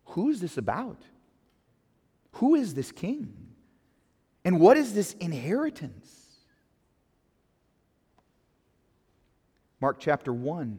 Who 0.07 0.29
is 0.29 0.41
this 0.41 0.59
about? 0.59 1.01
Who 2.33 2.55
is 2.55 2.75
this 2.75 2.93
king? 2.93 3.33
And 4.45 4.61
what 4.61 4.77
is 4.77 4.93
this 4.93 5.15
inheritance? 5.15 6.11
Mark 9.81 9.99
chapter 9.99 10.33
1, 10.33 10.79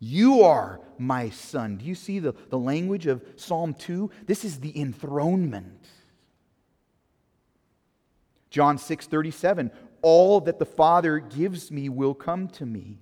You 0.00 0.42
are 0.42 0.80
my 0.96 1.30
son. 1.30 1.76
Do 1.76 1.84
you 1.84 1.94
see 1.94 2.18
the, 2.18 2.34
the 2.50 2.58
language 2.58 3.06
of 3.06 3.24
Psalm 3.36 3.74
2? 3.74 4.10
This 4.26 4.44
is 4.44 4.60
the 4.60 4.78
enthronement. 4.78 5.86
John 8.50 8.78
6 8.78 9.06
37, 9.06 9.70
all 10.02 10.40
that 10.42 10.58
the 10.58 10.64
Father 10.64 11.18
gives 11.18 11.70
me 11.70 11.88
will 11.88 12.14
come 12.14 12.48
to 12.48 12.64
me. 12.64 12.98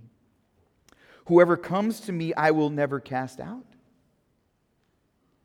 Whoever 1.26 1.56
comes 1.56 2.00
to 2.00 2.12
me, 2.12 2.32
I 2.34 2.50
will 2.50 2.70
never 2.70 3.00
cast 3.00 3.40
out. 3.40 3.66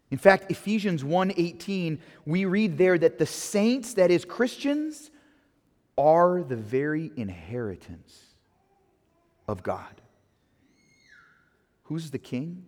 In 0.09 0.17
fact, 0.17 0.51
Ephesians 0.51 1.03
1:18, 1.03 1.99
we 2.25 2.45
read 2.45 2.77
there 2.77 2.97
that 2.97 3.17
the 3.17 3.25
saints, 3.25 3.93
that 3.93 4.11
is 4.11 4.25
Christians, 4.25 5.09
are 5.97 6.43
the 6.43 6.57
very 6.57 7.11
inheritance 7.15 8.35
of 9.47 9.63
God. 9.63 10.00
Who's 11.91 12.09
the 12.09 12.19
king? 12.19 12.67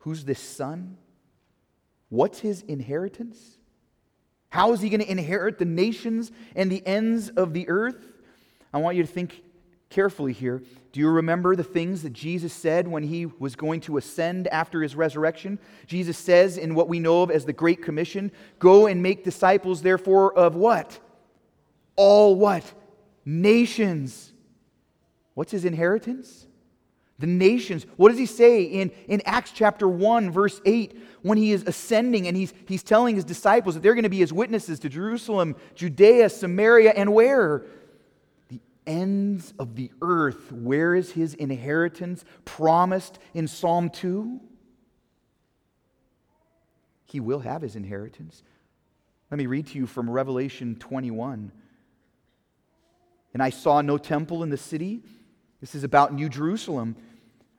Who's 0.00 0.26
this 0.26 0.40
son? 0.40 0.98
What's 2.10 2.40
his 2.40 2.60
inheritance? 2.60 3.56
How 4.50 4.74
is 4.74 4.82
he 4.82 4.90
going 4.90 5.00
to 5.00 5.10
inherit 5.10 5.58
the 5.58 5.64
nations 5.64 6.30
and 6.54 6.70
the 6.70 6.86
ends 6.86 7.30
of 7.30 7.54
the 7.54 7.66
earth? 7.70 8.12
I 8.74 8.78
want 8.78 8.98
you 8.98 9.02
to 9.02 9.10
think 9.10 9.42
carefully 9.88 10.34
here. 10.34 10.62
Do 10.92 11.00
you 11.00 11.08
remember 11.08 11.56
the 11.56 11.64
things 11.64 12.02
that 12.02 12.12
Jesus 12.12 12.52
said 12.52 12.86
when 12.86 13.04
he 13.04 13.24
was 13.24 13.56
going 13.56 13.80
to 13.82 13.96
ascend 13.96 14.48
after 14.48 14.82
his 14.82 14.94
resurrection? 14.94 15.58
Jesus 15.86 16.18
says 16.18 16.58
in 16.58 16.74
what 16.74 16.88
we 16.88 17.00
know 17.00 17.22
of 17.22 17.30
as 17.30 17.46
the 17.46 17.54
Great 17.54 17.82
Commission, 17.82 18.32
go 18.58 18.86
and 18.86 19.02
make 19.02 19.24
disciples, 19.24 19.80
therefore, 19.80 20.36
of 20.36 20.54
what? 20.54 20.98
All 21.96 22.34
what? 22.36 22.70
Nations. 23.24 24.30
What's 25.32 25.52
his 25.52 25.64
inheritance? 25.64 26.48
The 27.20 27.26
nations. 27.26 27.84
What 27.96 28.08
does 28.08 28.18
he 28.18 28.24
say 28.24 28.62
in, 28.62 28.90
in 29.06 29.20
Acts 29.26 29.52
chapter 29.52 29.86
1, 29.86 30.30
verse 30.30 30.58
8, 30.64 30.98
when 31.20 31.36
he 31.36 31.52
is 31.52 31.64
ascending 31.66 32.26
and 32.26 32.34
he's, 32.34 32.54
he's 32.66 32.82
telling 32.82 33.14
his 33.14 33.26
disciples 33.26 33.74
that 33.74 33.82
they're 33.82 33.94
going 33.94 34.04
to 34.04 34.08
be 34.08 34.20
his 34.20 34.32
witnesses 34.32 34.78
to 34.80 34.88
Jerusalem, 34.88 35.54
Judea, 35.74 36.30
Samaria, 36.30 36.92
and 36.96 37.12
where? 37.12 37.66
The 38.48 38.58
ends 38.86 39.52
of 39.58 39.76
the 39.76 39.90
earth. 40.00 40.50
Where 40.50 40.94
is 40.94 41.12
his 41.12 41.34
inheritance 41.34 42.24
promised 42.46 43.18
in 43.34 43.46
Psalm 43.46 43.90
2? 43.90 44.40
He 47.04 47.20
will 47.20 47.40
have 47.40 47.60
his 47.60 47.76
inheritance. 47.76 48.42
Let 49.30 49.36
me 49.36 49.44
read 49.44 49.66
to 49.66 49.78
you 49.78 49.86
from 49.86 50.08
Revelation 50.08 50.76
21. 50.76 51.52
And 53.34 53.42
I 53.42 53.50
saw 53.50 53.82
no 53.82 53.98
temple 53.98 54.42
in 54.42 54.48
the 54.48 54.56
city 54.56 55.02
this 55.60 55.74
is 55.74 55.84
about 55.84 56.14
New 56.14 56.28
Jerusalem. 56.28 56.96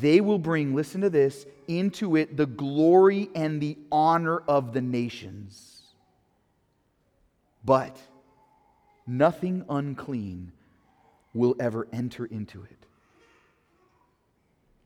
They 0.00 0.22
will 0.22 0.38
bring, 0.38 0.74
listen 0.74 1.02
to 1.02 1.10
this, 1.10 1.44
into 1.68 2.16
it 2.16 2.36
the 2.36 2.46
glory 2.46 3.28
and 3.34 3.60
the 3.60 3.76
honor 3.90 4.38
of 4.48 4.72
the 4.72 4.80
nations. 4.80 5.82
But 7.62 7.96
nothing 9.06 9.66
unclean 9.68 10.52
will 11.34 11.56
ever 11.60 11.86
enter 11.92 12.24
into 12.24 12.62
it. 12.62 12.86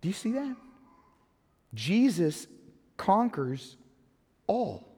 Do 0.01 0.09
you 0.09 0.15
see 0.15 0.33
that? 0.33 0.57
Jesus 1.73 2.49
conquers 2.97 3.77
all. 4.49 4.89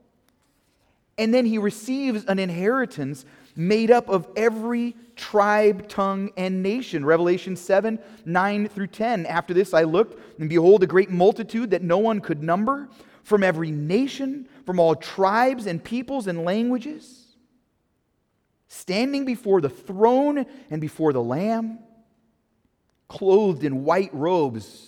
And 1.18 1.34
then 1.34 1.44
he 1.44 1.58
receives 1.58 2.24
an 2.24 2.38
inheritance 2.38 3.26
made 3.58 3.90
up 3.90 4.08
of 4.08 4.28
every 4.36 4.94
tribe, 5.16 5.88
tongue, 5.88 6.30
and 6.36 6.62
nation. 6.62 7.04
Revelation 7.04 7.56
7 7.56 7.98
9 8.24 8.68
through 8.68 8.86
10. 8.86 9.26
After 9.26 9.52
this 9.52 9.74
I 9.74 9.82
looked, 9.82 10.40
and 10.40 10.48
behold, 10.48 10.82
a 10.84 10.86
great 10.86 11.10
multitude 11.10 11.72
that 11.72 11.82
no 11.82 11.98
one 11.98 12.20
could 12.20 12.42
number 12.42 12.88
from 13.24 13.42
every 13.42 13.72
nation, 13.72 14.48
from 14.64 14.78
all 14.78 14.94
tribes 14.94 15.66
and 15.66 15.82
peoples 15.82 16.28
and 16.28 16.44
languages, 16.44 17.36
standing 18.68 19.24
before 19.24 19.60
the 19.60 19.68
throne 19.68 20.46
and 20.70 20.80
before 20.80 21.12
the 21.12 21.22
Lamb, 21.22 21.80
clothed 23.08 23.64
in 23.64 23.84
white 23.84 24.14
robes. 24.14 24.86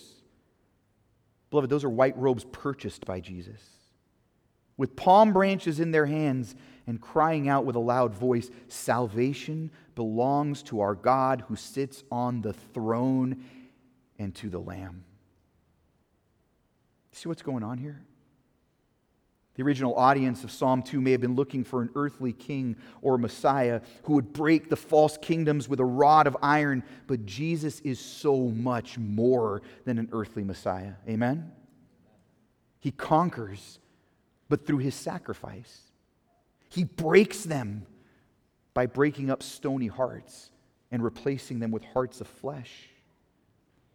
Beloved, 1.49 1.69
those 1.69 1.83
are 1.83 1.89
white 1.89 2.17
robes 2.17 2.45
purchased 2.53 3.05
by 3.05 3.19
Jesus, 3.19 3.61
with 4.77 4.95
palm 4.95 5.33
branches 5.33 5.81
in 5.81 5.91
their 5.91 6.05
hands 6.05 6.55
and 6.91 6.99
crying 6.99 7.47
out 7.47 7.63
with 7.63 7.77
a 7.77 7.79
loud 7.79 8.13
voice 8.13 8.51
Salvation 8.67 9.71
belongs 9.95 10.61
to 10.61 10.81
our 10.81 10.93
God 10.93 11.41
who 11.47 11.55
sits 11.55 12.03
on 12.11 12.41
the 12.41 12.51
throne 12.51 13.45
and 14.19 14.35
to 14.35 14.49
the 14.49 14.59
Lamb. 14.59 15.05
See 17.13 17.29
what's 17.29 17.43
going 17.43 17.63
on 17.63 17.77
here? 17.77 18.01
The 19.55 19.63
original 19.63 19.95
audience 19.95 20.43
of 20.43 20.51
Psalm 20.51 20.83
2 20.83 20.99
may 20.99 21.11
have 21.11 21.21
been 21.21 21.35
looking 21.35 21.63
for 21.63 21.81
an 21.81 21.91
earthly 21.95 22.33
king 22.33 22.75
or 23.01 23.17
Messiah 23.17 23.79
who 24.03 24.15
would 24.15 24.33
break 24.33 24.69
the 24.69 24.75
false 24.75 25.17
kingdoms 25.17 25.69
with 25.69 25.79
a 25.79 25.85
rod 25.85 26.27
of 26.27 26.35
iron, 26.41 26.83
but 27.07 27.25
Jesus 27.25 27.79
is 27.85 28.01
so 28.01 28.49
much 28.49 28.97
more 28.97 29.61
than 29.85 29.97
an 29.97 30.09
earthly 30.11 30.43
Messiah. 30.43 30.95
Amen? 31.07 31.53
He 32.81 32.91
conquers, 32.91 33.79
but 34.49 34.67
through 34.67 34.79
his 34.79 34.93
sacrifice. 34.93 35.90
He 36.71 36.85
breaks 36.85 37.43
them 37.43 37.85
by 38.73 38.85
breaking 38.85 39.29
up 39.29 39.43
stony 39.43 39.87
hearts 39.87 40.51
and 40.89 41.03
replacing 41.03 41.59
them 41.59 41.69
with 41.71 41.83
hearts 41.83 42.21
of 42.21 42.27
flesh. 42.27 42.87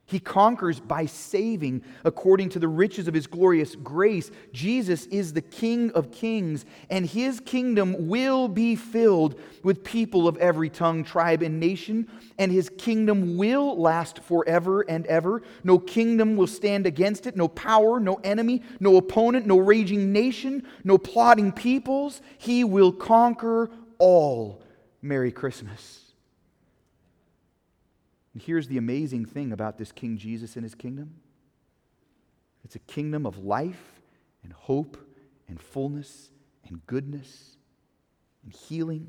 He 0.08 0.20
conquers 0.20 0.78
by 0.78 1.06
saving 1.06 1.82
according 2.04 2.50
to 2.50 2.60
the 2.60 2.68
riches 2.68 3.08
of 3.08 3.14
his 3.14 3.26
glorious 3.26 3.74
grace. 3.74 4.30
Jesus 4.52 5.06
is 5.06 5.32
the 5.32 5.42
King 5.42 5.90
of 5.92 6.12
kings, 6.12 6.64
and 6.88 7.04
his 7.04 7.40
kingdom 7.40 8.06
will 8.06 8.46
be 8.46 8.76
filled 8.76 9.40
with 9.64 9.82
people 9.82 10.28
of 10.28 10.36
every 10.36 10.70
tongue, 10.70 11.02
tribe, 11.02 11.42
and 11.42 11.58
nation, 11.58 12.08
and 12.38 12.52
his 12.52 12.68
kingdom 12.78 13.36
will 13.36 13.80
last 13.80 14.20
forever 14.20 14.82
and 14.82 15.06
ever. 15.06 15.42
No 15.64 15.76
kingdom 15.76 16.36
will 16.36 16.46
stand 16.46 16.86
against 16.86 17.26
it, 17.26 17.36
no 17.36 17.48
power, 17.48 17.98
no 17.98 18.14
enemy, 18.22 18.62
no 18.78 18.98
opponent, 18.98 19.44
no 19.44 19.58
raging 19.58 20.12
nation, 20.12 20.62
no 20.84 20.98
plotting 20.98 21.50
peoples. 21.50 22.22
He 22.38 22.62
will 22.62 22.92
conquer 22.92 23.70
all. 23.98 24.62
Merry 25.02 25.32
Christmas. 25.32 26.05
And 28.36 28.42
here's 28.42 28.68
the 28.68 28.76
amazing 28.76 29.24
thing 29.24 29.50
about 29.50 29.78
this 29.78 29.92
King 29.92 30.18
Jesus 30.18 30.56
and 30.56 30.62
his 30.62 30.74
kingdom 30.74 31.14
it's 32.66 32.74
a 32.74 32.80
kingdom 32.80 33.24
of 33.24 33.38
life 33.38 34.02
and 34.42 34.52
hope 34.52 34.98
and 35.48 35.58
fullness 35.58 36.28
and 36.68 36.86
goodness 36.86 37.56
and 38.44 38.52
healing. 38.52 39.06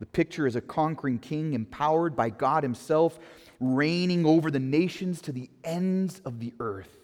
The 0.00 0.06
picture 0.06 0.46
is 0.46 0.56
a 0.56 0.62
conquering 0.62 1.18
king 1.18 1.52
empowered 1.52 2.16
by 2.16 2.30
God 2.30 2.62
Himself, 2.62 3.18
reigning 3.60 4.24
over 4.24 4.50
the 4.50 4.58
nations 4.58 5.20
to 5.20 5.32
the 5.32 5.50
ends 5.62 6.22
of 6.24 6.40
the 6.40 6.54
earth. 6.60 6.96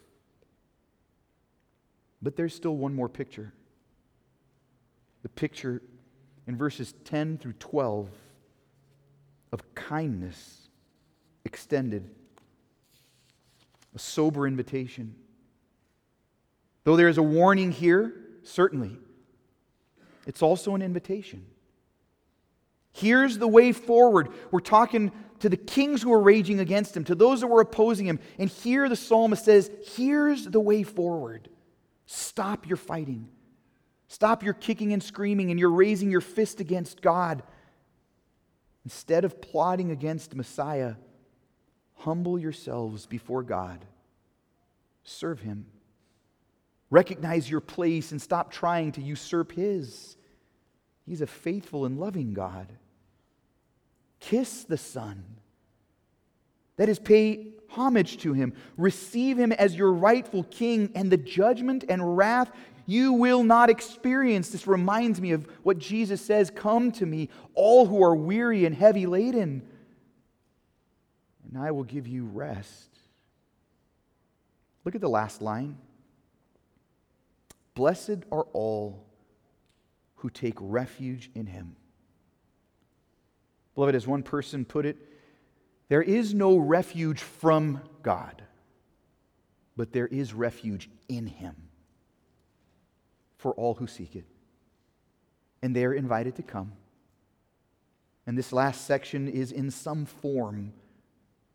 But 2.23 2.37
there's 2.37 2.55
still 2.55 2.79
one 2.79 2.95
more 2.95 3.11
picture. 3.11 3.53
The 5.25 5.29
picture 5.29 5.83
in 6.47 6.57
verses 6.57 6.95
10 7.05 7.37
through 7.37 7.53
12 7.59 8.09
of 9.55 9.75
kindness 9.75 10.69
extended, 11.45 12.11
a 13.95 13.99
sober 13.99 14.47
invitation. 14.49 15.15
Though 16.83 16.97
there 16.97 17.09
is 17.09 17.19
a 17.19 17.23
warning 17.23 17.71
here, 17.71 18.15
certainly, 18.43 18.99
it's 20.27 20.43
also 20.43 20.75
an 20.75 20.83
invitation. 20.83 21.47
Here's 22.93 23.39
the 23.39 23.49
way 23.49 23.71
forward. 23.73 24.29
We're 24.51 24.59
talking 24.59 25.13
to 25.39 25.49
the 25.49 25.57
kings 25.57 26.03
who 26.03 26.13
are 26.13 26.21
raging 26.21 26.59
against 26.59 26.97
him, 26.97 27.05
to 27.05 27.15
those 27.15 27.41
that 27.41 27.47
were 27.47 27.61
opposing 27.61 28.07
him. 28.07 28.19
And 28.39 28.51
here 28.51 28.89
the 28.89 28.97
psalmist 28.97 29.45
says, 29.45 29.71
Here's 29.95 30.47
the 30.47 30.61
way 30.61 30.83
forward. 30.83 31.49
Stop 32.07 32.67
your 32.67 32.77
fighting. 32.77 33.29
Stop 34.09 34.43
your 34.43 34.55
kicking 34.55 34.93
and 34.93 35.03
screaming 35.03 35.51
and 35.51 35.61
you're 35.61 35.71
raising 35.71 36.11
your 36.11 36.21
fist 36.21 36.61
against 36.61 37.03
God. 37.03 37.43
Instead 38.85 39.25
of 39.25 39.41
plotting 39.41 39.91
against 39.91 40.35
Messiah, 40.35 40.95
humble 41.95 42.39
yourselves 42.39 43.07
before 43.07 43.43
God. 43.43 43.85
Serve 45.05 45.41
Him. 45.41 45.67
Recognize 46.91 47.51
your 47.51 47.61
place 47.61 48.13
and 48.13 48.21
stop 48.21 48.53
trying 48.53 48.93
to 48.93 49.03
usurp 49.03 49.53
His. 49.53 50.17
He's 51.07 51.23
a 51.23 51.27
faithful 51.27 51.87
and 51.87 51.99
loving 51.99 52.35
God. 52.35 52.73
Kiss 54.21 54.65
the 54.65 54.79
Son. 54.79 55.25
That 56.77 56.89
is, 56.89 56.99
pay 56.99 57.55
homage 57.69 58.19
to 58.19 58.33
Him. 58.33 58.53
Receive 58.77 59.39
Him 59.39 59.53
as 59.53 59.75
your 59.75 59.93
rightful 59.93 60.45
King, 60.45 60.91
and 60.95 61.11
the 61.11 61.17
judgment 61.17 61.85
and 61.89 62.17
wrath 62.17 62.51
you 62.87 63.13
will 63.15 63.43
not 63.43 63.71
experience. 63.71 64.51
This 64.51 64.67
reminds 64.67 65.21
me 65.21 65.33
of 65.33 65.49
what 65.63 65.79
Jesus 65.79 66.25
says 66.25 66.51
Come 66.51 66.93
to 66.93 67.07
me, 67.07 67.29
all 67.55 67.87
who 67.87 68.03
are 68.03 68.15
weary 68.15 68.65
and 68.65 68.75
heavy 68.75 69.07
laden, 69.07 69.63
and 71.49 71.63
I 71.63 71.71
will 71.71 71.85
give 71.85 72.07
you 72.07 72.27
rest. 72.27 72.91
Look 74.85 74.95
at 74.95 75.01
the 75.01 75.09
last 75.09 75.41
line. 75.41 75.79
Blessed 77.75 78.25
are 78.31 78.47
all 78.53 79.05
who 80.17 80.31
take 80.31 80.55
refuge 80.61 81.31
in 81.35 81.47
him. 81.47 81.77
Beloved, 83.75 83.95
as 83.95 84.07
one 84.07 84.23
person 84.23 84.65
put 84.65 84.87
it, 84.87 84.97
there 85.89 86.03
is 86.03 86.35
no 86.35 86.57
refuge 86.57 87.21
from 87.21 87.81
God, 88.03 88.43
but 89.77 89.93
there 89.93 90.07
is 90.07 90.33
refuge 90.33 90.89
in 91.09 91.27
him 91.27 91.57
for 93.45 93.53
all 93.53 93.75
who 93.75 93.87
seek 93.87 94.17
it. 94.17 94.25
And 95.61 95.77
they 95.77 95.85
are 95.85 95.93
invited 95.93 96.35
to 96.37 96.43
come. 96.43 96.73
And 98.27 98.39
this 98.39 98.55
last 98.55 98.87
section 98.87 99.29
is 99.29 99.53
in 99.53 99.71
some 99.71 100.07
form 100.07 100.73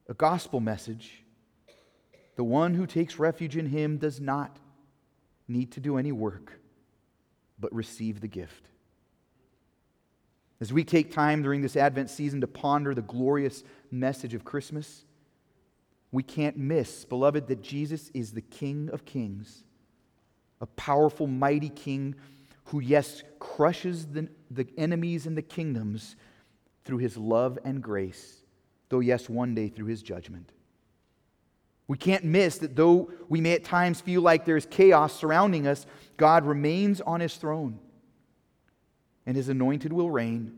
a 0.07 0.13
gospel 0.13 0.59
message. 0.59 1.23
The 2.35 2.43
one 2.43 2.75
who 2.75 2.85
takes 2.85 3.17
refuge 3.17 3.57
in 3.57 3.65
him 3.65 3.97
does 3.97 4.21
not 4.21 4.57
need 5.47 5.71
to 5.71 5.79
do 5.79 5.97
any 5.97 6.11
work, 6.11 6.59
but 7.59 7.73
receive 7.73 8.21
the 8.21 8.27
gift. 8.27 8.65
As 10.61 10.71
we 10.71 10.83
take 10.83 11.11
time 11.11 11.41
during 11.41 11.63
this 11.63 11.75
Advent 11.75 12.11
season 12.11 12.39
to 12.41 12.47
ponder 12.47 12.93
the 12.93 13.01
glorious 13.01 13.63
message 13.89 14.35
of 14.35 14.45
Christmas, 14.45 15.05
we 16.11 16.21
can't 16.21 16.55
miss, 16.55 17.03
beloved, 17.03 17.47
that 17.47 17.63
Jesus 17.63 18.11
is 18.13 18.33
the 18.33 18.41
King 18.41 18.91
of 18.93 19.05
kings 19.05 19.63
a 20.61 20.65
powerful, 20.65 21.27
mighty 21.27 21.69
king 21.69 22.15
who, 22.65 22.79
yes, 22.79 23.23
crushes 23.39 24.05
the, 24.07 24.27
the 24.51 24.67
enemies 24.77 25.25
and 25.25 25.37
the 25.37 25.41
kingdoms 25.41 26.15
through 26.85 26.97
his 26.97 27.17
love 27.17 27.57
and 27.63 27.81
grace, 27.81 28.43
though, 28.89 28.99
yes, 28.99 29.29
one 29.29 29.55
day 29.55 29.69
through 29.69 29.87
his 29.87 30.01
judgment. 30.03 30.51
We 31.87 31.97
can't 31.97 32.23
miss 32.23 32.59
that 32.59 32.75
though 32.75 33.11
we 33.29 33.41
may 33.41 33.53
at 33.53 33.63
times 33.63 33.99
feel 33.99 34.21
like 34.21 34.45
there's 34.45 34.67
chaos 34.67 35.11
surrounding 35.19 35.65
us, 35.65 35.87
God 36.17 36.45
remains 36.45 37.01
on 37.01 37.19
his 37.19 37.35
throne 37.35 37.79
and 39.25 39.35
his 39.35 39.49
anointed 39.49 39.91
will 39.91 40.11
reign. 40.11 40.53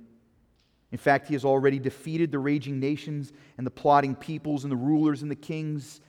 In 0.92 0.98
fact, 0.98 1.28
he 1.28 1.34
has 1.34 1.46
already 1.46 1.80
defeated 1.80 2.34
the 2.34 2.40
raging 2.40 2.82
nations 2.82 3.32
and 3.58 3.66
the 3.66 3.72
plotting 3.72 4.14
peoples 4.14 4.66
and 4.66 4.72
the 4.72 4.78
rulers 4.78 5.22
and 5.22 5.32
the 5.32 5.36
kings 5.36 6.02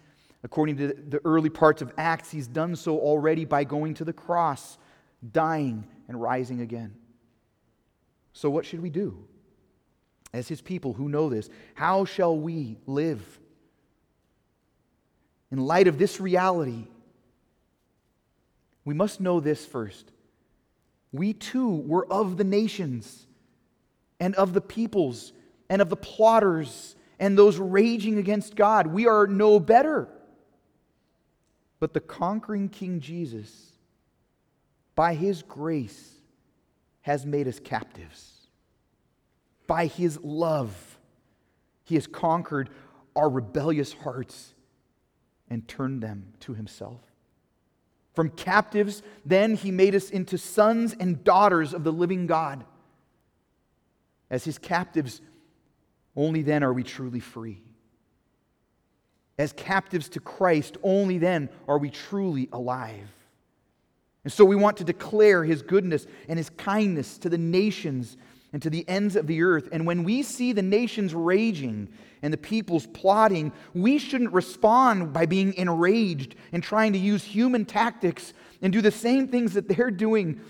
According 0.45 0.77
to 0.79 0.89
the 0.89 1.21
early 1.25 1.51
parts 1.51 1.83
of 1.83 1.93
Acts, 1.97 2.31
he's 2.31 2.49
done 2.49 2.75
so 2.75 2.99
already 2.99 3.45
by 3.45 3.65
going 3.65 3.95
to 3.95 4.05
the 4.05 4.13
cross, 4.13 4.77
dying, 5.33 5.87
and 6.09 6.21
rising 6.21 6.61
again. 6.61 6.95
So, 8.33 8.51
what 8.51 8.65
should 8.65 8.83
we 8.83 8.91
do? 8.91 9.25
As 10.33 10.49
his 10.49 10.61
people 10.61 10.95
who 10.95 11.09
know 11.09 11.29
this, 11.29 11.49
how 11.75 12.05
shall 12.05 12.37
we 12.37 12.79
live? 12.87 13.41
In 15.51 15.59
light 15.59 15.87
of 15.87 15.99
this 15.99 16.19
reality, 16.19 16.87
we 18.85 18.95
must 18.95 19.21
know 19.21 19.39
this 19.39 19.65
first. 19.65 20.11
We 21.13 21.35
too 21.35 21.77
were 21.77 22.11
of 22.11 22.39
the 22.39 22.45
nations 22.45 23.27
and 24.19 24.35
of 24.35 24.55
the 24.55 24.63
peoples 24.63 25.33
and 25.69 25.83
of 25.83 25.91
the 25.91 25.97
plotters 25.97 26.97
and 27.21 27.39
those 27.39 27.59
raging 27.59 28.19
against 28.19 28.57
God. 28.57 28.87
We 28.87 29.07
are 29.07 29.27
no 29.27 29.61
better. 29.61 30.09
But 31.83 31.95
the 31.95 32.01
conquering 32.01 32.69
King 32.69 33.01
Jesus, 33.01 33.73
by 34.95 35.15
his 35.15 35.43
grace, 35.43 36.13
has 37.01 37.27
made 37.27 37.49
us 37.49 37.59
captives. 37.59 38.47
By 39.67 39.87
his 39.87 40.17
love, 40.23 40.97
he 41.83 41.97
has 41.97 42.07
conquered 42.07 42.71
our 43.17 43.29
rebellious 43.29 43.95
hearts 43.95 44.55
and 45.51 45.67
turned 45.67 46.05
them 46.05 46.35
to 46.39 46.55
himself. 46.55 47.01
From 48.15 48.31
captives, 48.31 49.03
then 49.27 49.57
he 49.57 49.73
made 49.73 49.97
us 49.97 50.09
into 50.09 50.39
sons 50.39 50.95
and 51.01 51.25
daughters 51.25 51.75
of 51.75 51.83
the 51.83 51.93
living 51.93 52.29
God. 52.29 52.65
As 54.31 54.45
his 54.45 54.57
captives, 54.57 55.21
only 56.15 56.43
then 56.43 56.63
are 56.63 56.73
we 56.73 56.85
truly 56.85 57.19
free 57.19 57.61
as 59.39 59.53
captives 59.53 60.09
to 60.11 60.21
Christ, 60.21 60.77
only 60.83 61.19
then 61.19 61.49
are 61.67 61.79
we 61.79 61.91
truly 61.91 62.49
alive. 62.53 63.09
And 64.25 64.33
so 64.33 64.45
we 64.45 64.57
want 64.57 64.77
to 64.77 64.85
declare 64.85 65.45
his 65.45 65.63
goodness 65.63 66.07
and 66.29 66.39
his 66.39 66.51
kindness 66.51 67.19
to 67.19 67.29
the 67.29 67.39
nations 67.39 68.17
and 68.53 68.63
to 68.63 68.71
the 68.71 68.87
ends 68.89 69.17
of 69.17 69.27
the 69.27 69.43
earth. 69.43 69.69
And 69.73 69.87
when 69.87 70.05
we 70.05 70.23
see 70.23 70.53
the 70.53 70.63
nations 70.63 71.15
raging 71.15 71.89
and 72.21 72.33
the 72.33 72.39
peoples 72.39 72.87
plotting, 72.93 73.53
we 73.75 73.99
shouldn't 73.99 74.33
respond 74.33 75.13
by 75.13 75.27
being 75.27 75.55
enraged 75.55 76.37
and 76.53 76.63
trying 76.63 76.93
to 76.93 76.99
use 76.99 77.25
human 77.25 77.65
tactics 77.65 78.35
and 78.61 78.73
do 78.73 78.81
the 78.81 78.91
same 78.91 79.27
things 79.27 79.55
that 79.55 79.69
they're 79.69 79.91
doing 79.91 80.41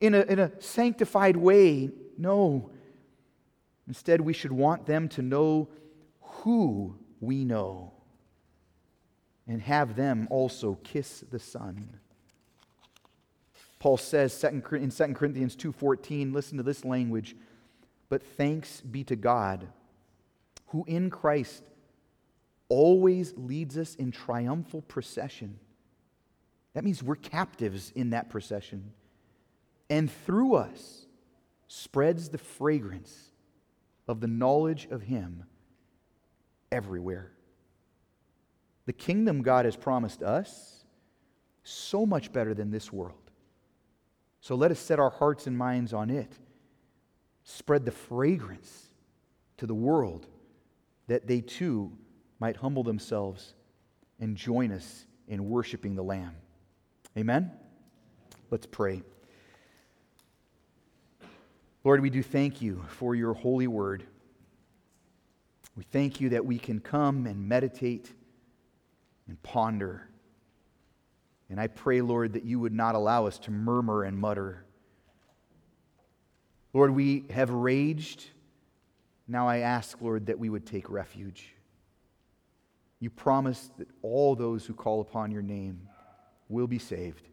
in 0.00 0.14
a, 0.14 0.20
in 0.20 0.38
a 0.38 0.52
sanctified 0.60 1.36
way. 1.36 1.90
No. 2.18 2.70
Instead, 3.88 4.20
we 4.20 4.34
should 4.34 4.52
want 4.52 4.86
them 4.86 5.08
to 5.08 5.22
know 5.22 5.68
who 6.20 6.94
we 7.20 7.44
know 7.44 7.97
and 9.48 9.62
have 9.62 9.96
them 9.96 10.28
also 10.30 10.78
kiss 10.84 11.24
the 11.30 11.38
Son. 11.38 11.98
Paul 13.78 13.96
says 13.96 14.44
in 14.44 14.60
2 14.90 15.14
Corinthians 15.14 15.56
2:14, 15.56 16.32
listen 16.32 16.58
to 16.58 16.62
this 16.62 16.84
language, 16.84 17.34
but 18.08 18.22
thanks 18.22 18.80
be 18.80 19.02
to 19.04 19.16
God 19.16 19.68
who 20.68 20.84
in 20.86 21.10
Christ 21.10 21.62
always 22.68 23.32
leads 23.36 23.78
us 23.78 23.94
in 23.94 24.10
triumphal 24.10 24.82
procession. 24.82 25.58
That 26.74 26.84
means 26.84 27.02
we're 27.02 27.16
captives 27.16 27.92
in 27.94 28.10
that 28.10 28.28
procession. 28.28 28.92
And 29.88 30.10
through 30.10 30.56
us 30.56 31.06
spreads 31.66 32.28
the 32.28 32.38
fragrance 32.38 33.32
of 34.06 34.20
the 34.20 34.26
knowledge 34.26 34.86
of 34.90 35.02
Him 35.02 35.44
everywhere. 36.70 37.32
The 38.88 38.94
kingdom 38.94 39.42
God 39.42 39.66
has 39.66 39.76
promised 39.76 40.22
us 40.22 40.82
so 41.62 42.06
much 42.06 42.32
better 42.32 42.54
than 42.54 42.70
this 42.70 42.90
world. 42.90 43.30
So 44.40 44.54
let 44.54 44.70
us 44.70 44.78
set 44.78 44.98
our 44.98 45.10
hearts 45.10 45.46
and 45.46 45.58
minds 45.58 45.92
on 45.92 46.08
it. 46.08 46.32
Spread 47.44 47.84
the 47.84 47.90
fragrance 47.90 48.86
to 49.58 49.66
the 49.66 49.74
world 49.74 50.26
that 51.06 51.26
they 51.26 51.42
too 51.42 51.92
might 52.40 52.56
humble 52.56 52.82
themselves 52.82 53.52
and 54.20 54.34
join 54.34 54.72
us 54.72 55.04
in 55.26 55.50
worshiping 55.50 55.94
the 55.94 56.02
Lamb. 56.02 56.36
Amen? 57.14 57.50
Let's 58.50 58.64
pray. 58.64 59.02
Lord, 61.84 62.00
we 62.00 62.08
do 62.08 62.22
thank 62.22 62.62
you 62.62 62.82
for 62.88 63.14
your 63.14 63.34
holy 63.34 63.66
word. 63.66 64.04
We 65.76 65.84
thank 65.84 66.22
you 66.22 66.30
that 66.30 66.46
we 66.46 66.58
can 66.58 66.80
come 66.80 67.26
and 67.26 67.46
meditate 67.46 68.14
and 69.28 69.40
ponder. 69.42 70.08
And 71.50 71.60
I 71.60 71.68
pray, 71.68 72.00
Lord, 72.00 72.32
that 72.32 72.44
you 72.44 72.58
would 72.60 72.72
not 72.72 72.94
allow 72.94 73.26
us 73.26 73.38
to 73.40 73.50
murmur 73.50 74.02
and 74.02 74.18
mutter. 74.18 74.64
Lord, 76.72 76.90
we 76.90 77.24
have 77.30 77.50
raged. 77.50 78.24
Now 79.26 79.48
I 79.48 79.58
ask, 79.58 80.00
Lord, 80.00 80.26
that 80.26 80.38
we 80.38 80.50
would 80.50 80.66
take 80.66 80.90
refuge. 80.90 81.54
You 83.00 83.10
promised 83.10 83.76
that 83.78 83.88
all 84.02 84.34
those 84.34 84.66
who 84.66 84.74
call 84.74 85.00
upon 85.00 85.30
your 85.30 85.42
name 85.42 85.88
will 86.48 86.66
be 86.66 86.78
saved. 86.78 87.28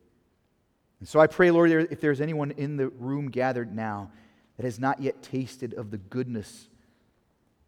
And 1.00 1.08
so 1.10 1.20
I 1.20 1.28
pray, 1.28 1.52
Lord, 1.52 1.72
if 1.72 2.00
there's 2.00 2.22
anyone 2.22 2.52
in 2.52 2.78
the 2.78 2.90
room 2.90 3.30
gathered 3.30 3.76
now 3.76 4.12
that 4.58 4.64
has 4.64 4.80
not 4.80 5.02
yet 5.02 5.22
tasted 5.22 5.74
of 5.74 5.92
the 5.92 5.98
goodness 5.98 6.70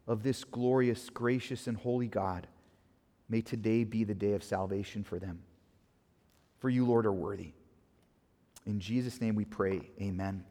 of 0.07 0.23
this 0.23 0.43
glorious, 0.43 1.09
gracious, 1.09 1.67
and 1.67 1.75
holy 1.75 2.07
God, 2.07 2.47
may 3.30 3.41
today 3.41 3.84
be 3.84 4.03
the 4.03 4.15
day 4.15 4.34
of 4.34 4.43
salvation 4.43 5.03
for 5.03 5.19
them. 5.19 5.39
For 6.59 6.69
you, 6.69 6.86
Lord, 6.86 7.05
are 7.05 7.13
worthy. 7.13 7.51
In 8.65 8.80
Jesus' 8.80 9.21
name 9.21 9.36
we 9.36 9.45
pray, 9.45 9.89
amen. 10.01 10.43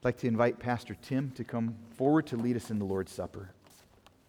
I'd 0.00 0.04
like 0.04 0.18
to 0.18 0.26
invite 0.26 0.58
Pastor 0.58 0.96
Tim 1.00 1.30
to 1.36 1.44
come 1.44 1.76
forward 1.96 2.26
to 2.28 2.36
lead 2.36 2.56
us 2.56 2.70
in 2.70 2.78
the 2.78 2.84
Lord's 2.84 3.12
Supper. 3.12 3.50